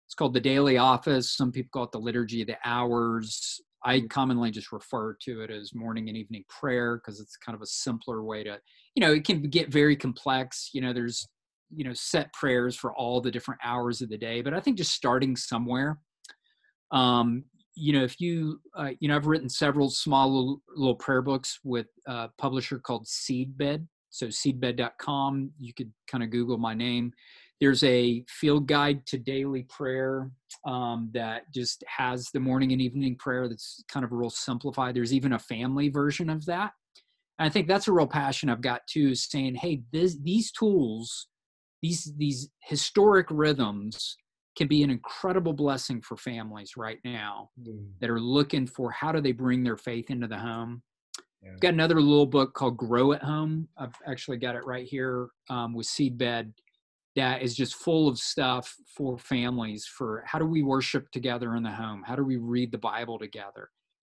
It's 0.08 0.14
called 0.14 0.34
the 0.34 0.40
Daily 0.40 0.78
Office. 0.78 1.36
Some 1.36 1.52
people 1.52 1.68
call 1.72 1.84
it 1.84 1.92
the 1.92 2.00
Liturgy 2.00 2.40
of 2.40 2.48
the 2.48 2.56
Hours. 2.64 3.60
I 3.84 4.00
commonly 4.00 4.50
just 4.50 4.72
refer 4.72 5.16
to 5.22 5.42
it 5.42 5.50
as 5.50 5.74
morning 5.74 6.08
and 6.08 6.16
evening 6.16 6.44
prayer 6.48 6.96
because 6.96 7.20
it's 7.20 7.36
kind 7.36 7.54
of 7.54 7.62
a 7.62 7.66
simpler 7.66 8.22
way 8.22 8.44
to, 8.44 8.58
you 8.94 9.00
know, 9.00 9.12
it 9.12 9.24
can 9.24 9.42
get 9.42 9.72
very 9.72 9.96
complex. 9.96 10.70
You 10.72 10.80
know, 10.80 10.92
there's, 10.92 11.26
you 11.74 11.84
know, 11.84 11.92
set 11.94 12.32
prayers 12.32 12.76
for 12.76 12.94
all 12.94 13.20
the 13.20 13.30
different 13.30 13.60
hours 13.64 14.00
of 14.00 14.08
the 14.08 14.18
day, 14.18 14.42
but 14.42 14.54
I 14.54 14.60
think 14.60 14.78
just 14.78 14.92
starting 14.92 15.36
somewhere. 15.36 15.98
Um, 16.90 17.44
you 17.74 17.92
know, 17.92 18.02
if 18.02 18.20
you, 18.20 18.60
uh, 18.76 18.90
you 18.98 19.08
know, 19.08 19.14
I've 19.14 19.26
written 19.26 19.48
several 19.48 19.90
small 19.90 20.28
little, 20.28 20.62
little 20.74 20.96
prayer 20.96 21.22
books 21.22 21.60
with 21.62 21.86
a 22.08 22.28
publisher 22.38 22.78
called 22.78 23.06
Seedbed. 23.06 23.86
So 24.10 24.26
seedbed.com, 24.26 25.52
you 25.58 25.72
could 25.74 25.92
kind 26.10 26.24
of 26.24 26.30
Google 26.30 26.58
my 26.58 26.74
name 26.74 27.12
there's 27.60 27.82
a 27.82 28.24
field 28.28 28.66
guide 28.66 29.04
to 29.06 29.18
daily 29.18 29.64
prayer 29.64 30.30
um, 30.66 31.10
that 31.12 31.52
just 31.52 31.82
has 31.88 32.30
the 32.32 32.40
morning 32.40 32.72
and 32.72 32.80
evening 32.80 33.16
prayer 33.16 33.48
that's 33.48 33.82
kind 33.88 34.04
of 34.04 34.12
real 34.12 34.30
simplified. 34.30 34.94
There's 34.94 35.12
even 35.12 35.32
a 35.32 35.38
family 35.38 35.88
version 35.88 36.30
of 36.30 36.44
that. 36.46 36.72
And 37.38 37.46
i 37.46 37.48
think 37.48 37.68
that's 37.68 37.86
a 37.86 37.92
real 37.92 38.08
passion 38.08 38.50
i've 38.50 38.60
got 38.60 38.80
too 38.88 39.10
is 39.10 39.28
saying 39.30 39.54
hey 39.54 39.82
this, 39.92 40.16
these 40.24 40.50
tools 40.50 41.28
these 41.82 42.12
these 42.16 42.48
historic 42.64 43.26
rhythms 43.30 44.16
can 44.56 44.66
be 44.66 44.82
an 44.82 44.90
incredible 44.90 45.52
blessing 45.52 46.02
for 46.02 46.16
families 46.16 46.76
right 46.76 46.98
now 47.04 47.48
that 48.00 48.10
are 48.10 48.20
looking 48.20 48.66
for 48.66 48.90
how 48.90 49.12
do 49.12 49.20
they 49.20 49.30
bring 49.30 49.62
their 49.62 49.76
faith 49.76 50.10
into 50.10 50.26
the 50.26 50.36
home. 50.36 50.82
Yeah. 51.40 51.52
got 51.60 51.74
another 51.74 52.00
little 52.00 52.26
book 52.26 52.54
called 52.54 52.76
grow 52.76 53.12
at 53.12 53.22
home. 53.22 53.68
I've 53.78 53.94
actually 54.04 54.38
got 54.38 54.56
it 54.56 54.66
right 54.66 54.84
here 54.84 55.28
um, 55.48 55.74
with 55.74 55.86
seedbed 55.86 56.52
that 57.16 57.42
is 57.42 57.56
just 57.56 57.74
full 57.74 58.08
of 58.08 58.18
stuff 58.18 58.74
for 58.96 59.18
families 59.18 59.86
for 59.86 60.22
how 60.26 60.38
do 60.38 60.46
we 60.46 60.62
worship 60.62 61.10
together 61.10 61.56
in 61.56 61.62
the 61.62 61.70
home? 61.70 62.02
How 62.06 62.16
do 62.16 62.24
we 62.24 62.36
read 62.36 62.72
the 62.72 62.78
bible 62.78 63.18
together? 63.18 63.70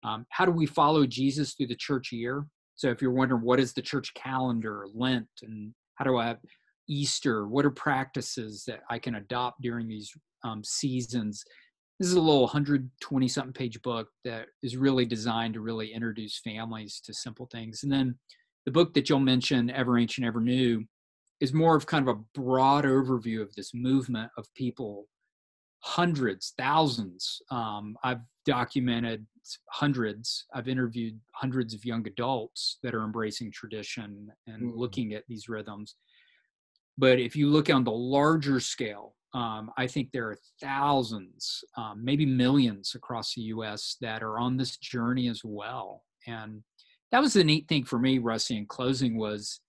Um, 0.04 0.26
how 0.30 0.44
do 0.44 0.52
we 0.52 0.66
follow 0.66 1.06
jesus 1.06 1.54
through 1.54 1.68
the 1.68 1.76
church 1.76 2.12
year? 2.12 2.46
So 2.74 2.90
if 2.90 3.00
you're 3.00 3.12
wondering 3.12 3.42
what 3.42 3.60
is 3.60 3.72
the 3.72 3.82
church 3.82 4.12
calendar 4.14 4.86
lent 4.94 5.28
and 5.42 5.72
how 5.94 6.04
do 6.04 6.16
i 6.18 6.26
have 6.26 6.38
easter? 6.88 7.46
What 7.46 7.64
are 7.64 7.70
practices 7.70 8.64
that 8.66 8.80
i 8.90 8.98
can 8.98 9.16
adopt 9.16 9.62
during 9.62 9.88
these 9.88 10.12
um, 10.44 10.62
seasons? 10.64 11.44
This 11.98 12.08
is 12.08 12.14
a 12.14 12.20
little 12.20 12.42
120 12.42 13.28
something 13.28 13.52
page 13.52 13.80
book 13.82 14.08
that 14.24 14.46
is 14.62 14.76
really 14.76 15.04
designed 15.04 15.54
to 15.54 15.60
really 15.60 15.92
introduce 15.92 16.40
families 16.40 17.00
to 17.04 17.14
simple 17.14 17.48
things. 17.52 17.84
And 17.84 17.92
then 17.92 18.16
the 18.64 18.72
book 18.72 18.94
that 18.94 19.08
you'll 19.08 19.20
mention 19.20 19.70
ever 19.70 19.98
ancient 19.98 20.26
ever 20.26 20.40
new 20.40 20.84
is 21.42 21.52
more 21.52 21.74
of 21.76 21.84
kind 21.92 22.06
of 22.08 22.16
a 22.16 22.20
broad 22.40 22.84
overview 22.84 23.38
of 23.42 23.50
this 23.54 23.70
movement 23.74 24.30
of 24.38 24.44
people 24.54 24.92
hundreds 25.80 26.44
thousands 26.56 27.22
um, 27.50 27.96
i've 28.04 28.20
documented 28.46 29.26
hundreds 29.70 30.46
i've 30.54 30.68
interviewed 30.68 31.16
hundreds 31.42 31.74
of 31.74 31.84
young 31.84 32.06
adults 32.06 32.78
that 32.82 32.94
are 32.94 33.04
embracing 33.04 33.50
tradition 33.50 34.10
and 34.46 34.62
Mm. 34.62 34.76
looking 34.82 35.08
at 35.14 35.24
these 35.28 35.48
rhythms 35.48 35.96
but 36.96 37.18
if 37.18 37.34
you 37.34 37.46
look 37.50 37.68
on 37.70 37.84
the 37.84 37.98
larger 38.18 38.60
scale 38.60 39.08
Um, 39.34 39.64
I 39.78 39.86
think 39.92 40.06
there 40.12 40.28
are 40.30 40.38
thousands, 40.60 41.42
um, 41.80 42.04
maybe 42.08 42.26
millions 42.26 42.94
across 42.94 43.28
the 43.34 43.44
U.S. 43.56 43.96
that 44.04 44.20
are 44.22 44.36
on 44.46 44.58
this 44.58 44.76
journey 44.76 45.26
as 45.34 45.40
well. 45.42 45.90
And 46.26 46.62
that 47.10 47.22
was 47.24 47.32
the 47.32 47.42
neat 47.42 47.64
thing 47.66 47.84
for 47.90 47.98
me, 47.98 48.12
Rusty. 48.18 48.56
In 48.60 48.66
closing, 48.66 49.16
was 49.16 49.60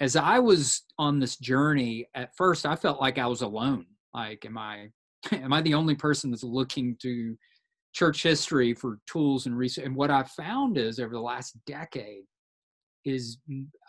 as 0.00 0.16
I 0.16 0.38
was 0.38 0.82
on 0.98 1.18
this 1.18 1.36
journey. 1.36 2.06
At 2.14 2.36
first, 2.36 2.66
I 2.66 2.76
felt 2.76 3.00
like 3.00 3.18
I 3.18 3.26
was 3.26 3.42
alone. 3.42 3.86
Like, 4.12 4.44
am 4.44 4.58
I 4.58 4.90
am 5.32 5.52
I 5.52 5.60
the 5.60 5.74
only 5.74 5.94
person 5.94 6.30
that's 6.30 6.44
looking 6.44 6.96
to 7.02 7.36
church 7.92 8.22
history 8.22 8.74
for 8.74 8.98
tools 9.06 9.46
and 9.46 9.56
research? 9.56 9.84
And 9.84 9.96
what 9.96 10.10
I 10.10 10.24
found 10.24 10.78
is 10.78 10.98
over 10.98 11.14
the 11.14 11.20
last 11.20 11.56
decade 11.66 12.24
is 13.04 13.38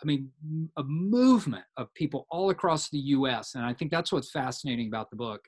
i 0.02 0.04
mean 0.04 0.30
a 0.76 0.84
movement 0.84 1.64
of 1.76 1.92
people 1.94 2.26
all 2.30 2.50
across 2.50 2.90
the 2.90 2.98
us 2.98 3.54
and 3.54 3.64
i 3.64 3.72
think 3.72 3.90
that's 3.90 4.12
what's 4.12 4.30
fascinating 4.30 4.88
about 4.88 5.10
the 5.10 5.16
book 5.16 5.40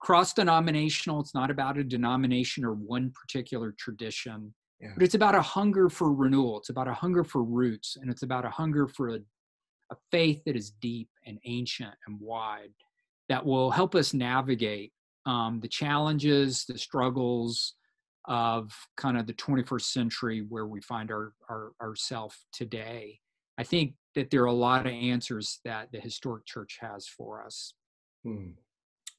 cross 0.00 0.32
denominational 0.32 1.20
it's 1.20 1.34
not 1.34 1.50
about 1.50 1.78
a 1.78 1.84
denomination 1.84 2.64
or 2.64 2.74
one 2.74 3.10
particular 3.10 3.74
tradition 3.78 4.54
yeah. 4.80 4.90
but 4.94 5.02
it's 5.02 5.14
about 5.14 5.34
a 5.34 5.42
hunger 5.42 5.88
for 5.88 6.12
renewal 6.12 6.58
it's 6.58 6.70
about 6.70 6.88
a 6.88 6.94
hunger 6.94 7.24
for 7.24 7.42
roots 7.42 7.96
and 8.00 8.10
it's 8.10 8.22
about 8.22 8.44
a 8.44 8.50
hunger 8.50 8.86
for 8.86 9.16
a, 9.16 9.18
a 9.92 9.96
faith 10.10 10.42
that 10.46 10.56
is 10.56 10.72
deep 10.80 11.08
and 11.26 11.38
ancient 11.44 11.94
and 12.06 12.18
wide 12.20 12.72
that 13.28 13.44
will 13.44 13.70
help 13.70 13.94
us 13.94 14.14
navigate 14.14 14.92
um, 15.26 15.60
the 15.60 15.68
challenges 15.68 16.64
the 16.64 16.78
struggles 16.78 17.74
of 18.26 18.72
kind 18.96 19.18
of 19.18 19.26
the 19.26 19.34
21st 19.34 19.82
century 19.82 20.46
where 20.48 20.66
we 20.66 20.80
find 20.80 21.10
our, 21.10 21.32
our 21.48 21.72
ourselves 21.80 22.46
today. 22.52 23.18
I 23.58 23.64
think 23.64 23.94
that 24.14 24.30
there 24.30 24.42
are 24.42 24.46
a 24.46 24.52
lot 24.52 24.86
of 24.86 24.92
answers 24.92 25.60
that 25.64 25.90
the 25.92 26.00
historic 26.00 26.46
church 26.46 26.78
has 26.80 27.06
for 27.06 27.44
us. 27.44 27.74
Hmm. 28.24 28.50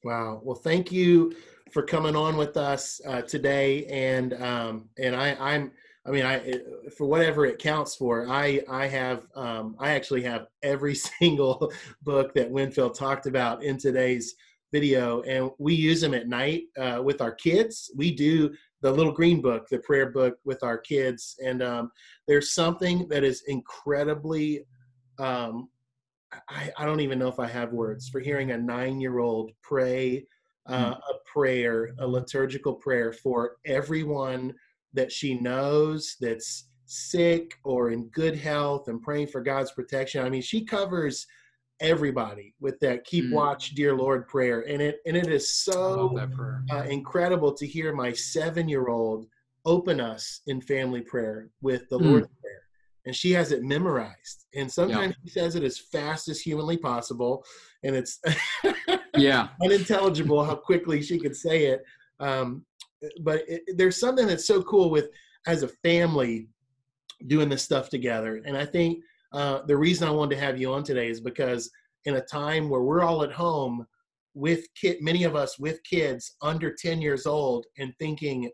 wow. 0.02 0.40
Well 0.42 0.56
thank 0.56 0.90
you 0.90 1.34
for 1.72 1.82
coming 1.82 2.16
on 2.16 2.36
with 2.36 2.56
us 2.56 3.00
uh, 3.06 3.22
today 3.22 3.84
and 3.86 4.34
um, 4.42 4.88
and 4.98 5.14
i 5.16 5.36
i'm 5.40 5.72
i 6.06 6.10
mean 6.10 6.24
i 6.24 6.54
for 6.96 7.06
whatever 7.06 7.46
it 7.46 7.58
counts 7.58 7.94
for 7.94 8.28
i 8.28 8.62
i 8.68 8.86
have 8.86 9.26
um, 9.34 9.76
i 9.78 9.90
actually 9.90 10.22
have 10.22 10.46
every 10.62 10.94
single 11.20 11.72
book 12.02 12.34
that 12.34 12.50
winfield 12.50 12.94
talked 12.94 13.26
about 13.26 13.62
in 13.62 13.78
today's 13.78 14.34
video 14.72 15.22
and 15.22 15.50
we 15.58 15.72
use 15.72 16.00
them 16.00 16.14
at 16.14 16.26
night 16.26 16.64
uh, 16.78 17.00
with 17.02 17.20
our 17.20 17.32
kids 17.32 17.92
we 17.96 18.12
do 18.12 18.52
the 18.84 18.92
little 18.92 19.12
green 19.12 19.40
book, 19.40 19.66
the 19.70 19.78
prayer 19.78 20.10
book 20.10 20.36
with 20.44 20.62
our 20.62 20.76
kids. 20.76 21.36
And 21.42 21.62
um, 21.62 21.90
there's 22.28 22.52
something 22.52 23.08
that 23.08 23.24
is 23.24 23.42
incredibly, 23.48 24.66
um, 25.18 25.70
I, 26.50 26.70
I, 26.76 26.84
don't 26.84 27.00
even 27.00 27.18
know 27.18 27.28
if 27.28 27.40
I 27.40 27.46
have 27.46 27.72
words 27.72 28.10
for 28.10 28.20
hearing 28.20 28.50
a 28.50 28.58
nine 28.58 29.00
year 29.00 29.20
old 29.20 29.52
pray 29.62 30.26
uh, 30.66 30.90
mm. 30.90 30.98
a 30.98 31.14
prayer, 31.24 31.94
a 31.98 32.06
liturgical 32.06 32.74
prayer 32.74 33.10
for 33.10 33.56
everyone 33.64 34.52
that 34.94 35.12
she 35.12 35.34
knows 35.34 36.16
that's 36.20 36.68
sick 36.86 37.58
or 37.64 37.90
in 37.90 38.06
good 38.08 38.36
health 38.36 38.88
and 38.88 39.02
praying 39.02 39.26
for 39.26 39.40
God's 39.40 39.72
protection. 39.72 40.24
I 40.24 40.30
mean, 40.30 40.42
she 40.42 40.64
covers 40.64 41.26
everybody 41.80 42.54
with 42.60 42.78
that 42.80 43.04
keep 43.04 43.26
mm. 43.26 43.32
watch 43.32 43.70
dear 43.70 43.94
lord 43.94 44.28
prayer. 44.28 44.60
And 44.68 44.80
it 44.80 45.00
and 45.06 45.16
it 45.16 45.26
is 45.26 45.50
so 45.50 46.18
uh, 46.72 46.82
incredible 46.82 47.52
to 47.52 47.66
hear 47.66 47.92
my 47.92 48.12
seven 48.12 48.68
year 48.68 48.88
old 48.88 49.26
open 49.64 50.00
us 50.00 50.40
in 50.46 50.60
family 50.60 51.00
prayer 51.00 51.50
with 51.62 51.88
the 51.88 51.98
mm. 51.98 52.04
lord's 52.04 52.28
prayer. 52.40 52.60
And 53.06 53.14
she 53.14 53.32
has 53.32 53.52
it 53.52 53.62
memorized. 53.62 54.46
And 54.54 54.70
sometimes 54.70 55.14
she 55.22 55.30
says 55.30 55.56
it 55.56 55.62
as 55.62 55.78
fast 55.78 56.28
as 56.28 56.40
humanly 56.40 56.78
possible 56.78 57.44
and 57.82 57.94
it's 57.94 58.20
yeah. 59.16 59.48
unintelligible 59.62 60.44
how 60.44 60.54
quickly 60.54 61.02
she 61.02 61.18
could 61.18 61.36
say 61.36 61.66
it. 61.66 61.84
Um, 62.20 62.64
but 63.22 63.42
it, 63.48 63.62
there's 63.76 63.98
something 63.98 64.26
that's 64.26 64.46
so 64.46 64.62
cool 64.62 64.90
with 64.90 65.08
as 65.46 65.62
a 65.62 65.68
family 65.68 66.48
doing 67.26 67.48
this 67.48 67.62
stuff 67.62 67.88
together 67.88 68.42
and 68.44 68.56
i 68.56 68.64
think 68.64 69.02
uh, 69.34 69.62
the 69.66 69.76
reason 69.76 70.06
I 70.06 70.12
wanted 70.12 70.36
to 70.36 70.40
have 70.40 70.60
you 70.60 70.72
on 70.72 70.84
today 70.84 71.08
is 71.08 71.20
because 71.20 71.68
in 72.04 72.14
a 72.16 72.20
time 72.20 72.70
where 72.70 72.82
we're 72.82 73.02
all 73.02 73.24
at 73.24 73.32
home 73.32 73.84
with 74.34 74.64
kid, 74.80 74.98
many 75.00 75.24
of 75.24 75.34
us 75.34 75.58
with 75.58 75.82
kids 75.82 76.36
under 76.40 76.72
10 76.72 77.02
years 77.02 77.26
old 77.26 77.66
and 77.78 77.92
thinking, 77.98 78.48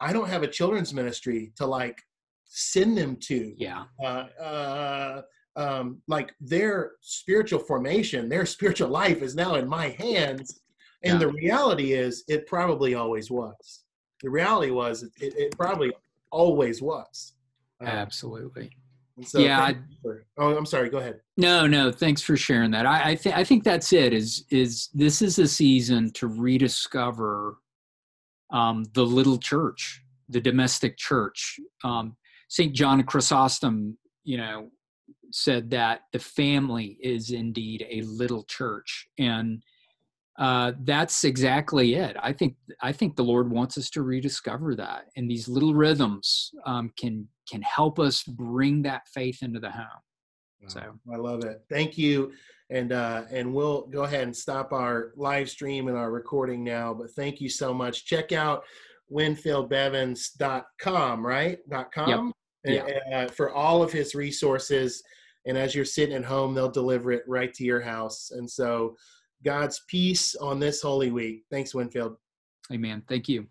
I 0.00 0.12
don't 0.12 0.28
have 0.28 0.42
a 0.42 0.48
children's 0.48 0.92
ministry 0.92 1.52
to 1.56 1.66
like 1.66 1.98
send 2.44 2.96
them 2.98 3.16
to. 3.22 3.54
Yeah. 3.56 3.84
Uh, 4.02 4.26
uh, 4.38 5.22
um, 5.56 6.02
like 6.08 6.34
their 6.40 6.92
spiritual 7.00 7.60
formation, 7.60 8.28
their 8.28 8.44
spiritual 8.44 8.88
life 8.88 9.22
is 9.22 9.34
now 9.34 9.54
in 9.54 9.66
my 9.66 9.88
hands. 9.88 10.60
And 11.04 11.14
yeah. 11.14 11.18
the 11.18 11.32
reality 11.32 11.92
is, 11.94 12.24
it 12.28 12.46
probably 12.46 12.94
always 12.94 13.30
was. 13.30 13.84
The 14.22 14.30
reality 14.30 14.70
was, 14.70 15.02
it, 15.02 15.12
it 15.20 15.56
probably 15.56 15.92
always 16.30 16.80
was. 16.80 17.34
Uh, 17.82 17.88
Absolutely. 17.88 18.70
So 19.24 19.38
yeah. 19.38 19.72
For, 20.02 20.24
oh, 20.38 20.56
I'm 20.56 20.66
sorry. 20.66 20.88
Go 20.88 20.98
ahead. 20.98 21.20
No, 21.36 21.66
no. 21.66 21.92
Thanks 21.92 22.22
for 22.22 22.36
sharing 22.36 22.70
that. 22.72 22.86
I, 22.86 23.10
I 23.10 23.16
think 23.16 23.36
I 23.36 23.44
think 23.44 23.62
that's 23.62 23.92
it. 23.92 24.12
Is 24.12 24.44
is 24.50 24.88
this 24.94 25.20
is 25.22 25.38
a 25.38 25.46
season 25.46 26.10
to 26.12 26.28
rediscover 26.28 27.58
um, 28.50 28.84
the 28.94 29.04
little 29.04 29.38
church, 29.38 30.02
the 30.28 30.40
domestic 30.40 30.96
church. 30.96 31.58
Um, 31.84 32.16
Saint 32.48 32.74
John 32.74 33.02
Chrysostom, 33.02 33.96
you 34.24 34.38
know, 34.38 34.70
said 35.30 35.70
that 35.70 36.02
the 36.12 36.18
family 36.18 36.98
is 37.02 37.30
indeed 37.30 37.86
a 37.90 38.02
little 38.02 38.44
church, 38.44 39.08
and 39.18 39.62
uh, 40.38 40.72
that's 40.84 41.24
exactly 41.24 41.94
it. 41.94 42.16
I 42.20 42.32
think 42.32 42.54
I 42.80 42.92
think 42.92 43.16
the 43.16 43.24
Lord 43.24 43.50
wants 43.50 43.76
us 43.76 43.90
to 43.90 44.02
rediscover 44.02 44.74
that, 44.76 45.06
and 45.16 45.28
these 45.30 45.46
little 45.48 45.74
rhythms 45.74 46.52
um, 46.64 46.90
can 46.98 47.28
can 47.50 47.60
help 47.62 47.98
us 47.98 48.22
bring 48.22 48.82
that 48.82 49.08
faith 49.08 49.42
into 49.42 49.58
the 49.60 49.70
home. 49.70 49.84
Wow. 50.62 50.68
So 50.68 50.80
I 51.12 51.16
love 51.16 51.44
it. 51.44 51.60
Thank 51.68 51.98
you, 51.98 52.32
and 52.70 52.92
uh, 52.92 53.24
and 53.30 53.52
we'll 53.52 53.88
go 53.88 54.04
ahead 54.04 54.22
and 54.22 54.34
stop 54.34 54.72
our 54.72 55.12
live 55.16 55.50
stream 55.50 55.88
and 55.88 55.98
our 55.98 56.10
recording 56.10 56.64
now. 56.64 56.94
But 56.94 57.10
thank 57.10 57.38
you 57.40 57.50
so 57.50 57.74
much. 57.74 58.06
Check 58.06 58.32
out 58.32 58.64
winfieldbevins.com, 59.12 61.26
right? 61.26 61.58
Dot 61.68 61.92
com. 61.92 62.32
Yep. 62.64 62.64
Yeah. 62.64 62.84
Uh, 63.14 63.28
for 63.28 63.52
all 63.52 63.82
of 63.82 63.92
his 63.92 64.14
resources, 64.14 65.02
and 65.44 65.58
as 65.58 65.74
you're 65.74 65.84
sitting 65.84 66.14
at 66.14 66.24
home, 66.24 66.54
they'll 66.54 66.70
deliver 66.70 67.12
it 67.12 67.24
right 67.26 67.52
to 67.52 67.64
your 67.64 67.82
house. 67.82 68.30
And 68.30 68.50
so 68.50 68.96
God's 69.44 69.82
peace 69.88 70.34
on 70.36 70.58
this 70.58 70.82
Holy 70.82 71.10
Week. 71.10 71.44
Thanks, 71.50 71.74
Winfield. 71.74 72.16
Amen. 72.72 73.02
Thank 73.08 73.28
you. 73.28 73.46